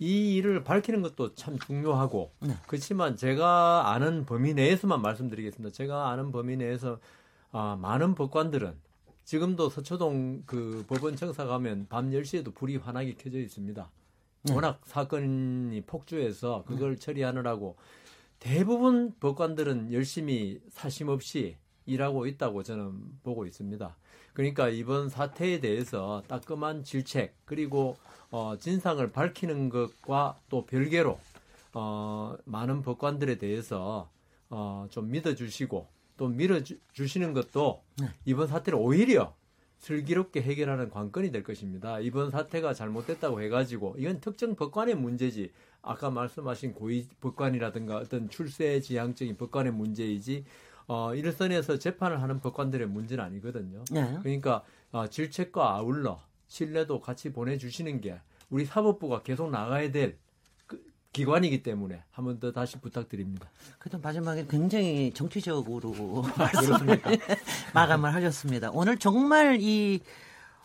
[0.00, 2.56] 이 일을 밝히는 것도 참 중요하고 네.
[2.66, 5.72] 그렇지만 제가 아는 범위 내에서만 말씀드리겠습니다.
[5.72, 6.98] 제가 아는 범위 내에서
[7.52, 8.74] 아, 많은 법관들은
[9.22, 13.88] 지금도 서초동 그 법원 청사 가면 밤 10시에도 불이 환하게 켜져 있습니다.
[14.42, 14.54] 네.
[14.54, 17.00] 워낙 사건이 폭주해서 그걸 네.
[17.00, 17.76] 처리하느라고
[18.38, 23.96] 대부분 법관들은 열심히 사심 없이 일하고 있다고 저는 보고 있습니다.
[24.32, 27.96] 그러니까 이번 사태에 대해서 따끔한 질책 그리고
[28.30, 31.18] 어, 진상을 밝히는 것과 또 별개로
[31.74, 34.08] 어, 많은 법관들에 대해서
[34.50, 35.86] 어, 좀 믿어주시고
[36.16, 38.08] 또 밀어주시는 것도 네.
[38.24, 39.34] 이번 사태를 오히려
[39.78, 42.00] 슬기롭게 해결하는 관건이 될 것입니다.
[42.00, 49.36] 이번 사태가 잘못됐다고 해가지고 이건 특정 법관의 문제지 아까 말씀하신 고위 법관이라든가 어떤 출세 지향적인
[49.36, 50.44] 법관의 문제이지
[50.86, 53.84] 어, 일선에서 재판을 하는 법관들의 문제는 아니거든요.
[53.90, 54.18] 네.
[54.22, 58.20] 그러니까 어, 질책과 아울러 신뢰도 같이 보내주시는 게
[58.50, 63.50] 우리 사법부가 계속 나가야 될그 기관이기 때문에 한 번 더 다시 부탁드립니다.
[63.78, 66.22] 그래도 마지막에 굉장히 정치적으로
[67.74, 68.70] 마감을 하셨습니다.
[68.72, 70.00] 오늘 정말 이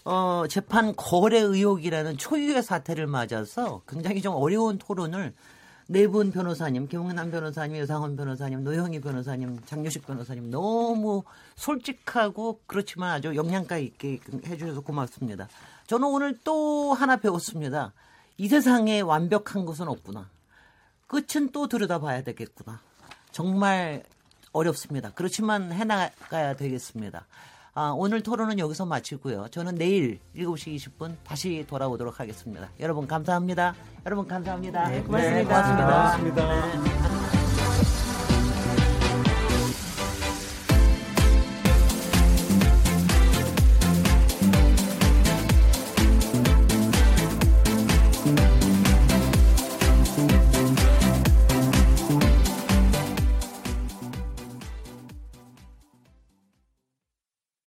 [0.06, 5.34] 어, 재판 거래 의혹이라는 초유의 사태를 맞아서 굉장히 좀 어려운 토론을
[5.88, 11.24] 네분 변호사님, 김웅남 변호사님, 여상원 변호사님, 노영희 변호사님, 장유식 변호사님 너무
[11.56, 15.48] 솔직하고 그렇지만 아주 영양가 있게 해주셔서 고맙습니다.
[15.88, 17.94] 저는 오늘 또 하나 배웠습니다.
[18.38, 20.30] 이 세상에 완벽한 것은 없구나.
[21.08, 22.80] 끝은 또 들여다봐야 되겠구나.
[23.32, 24.04] 정말
[24.54, 25.12] 어렵습니다.
[25.14, 27.26] 그렇지만 해나가야 되겠습니다.
[27.76, 29.48] 아, 오늘 토론은 여기서 마치고요.
[29.50, 32.70] 저는 내일 7시 20분 다시 돌아오도록 하겠습니다.
[32.80, 33.74] 여러분 감사합니다.
[34.06, 34.90] 여러분 감사합니다.
[34.90, 35.38] 네, 고맙습니다.
[35.38, 35.86] 네, 고맙습니다.
[35.86, 37.08] 고맙습니다.
[37.08, 37.13] 네.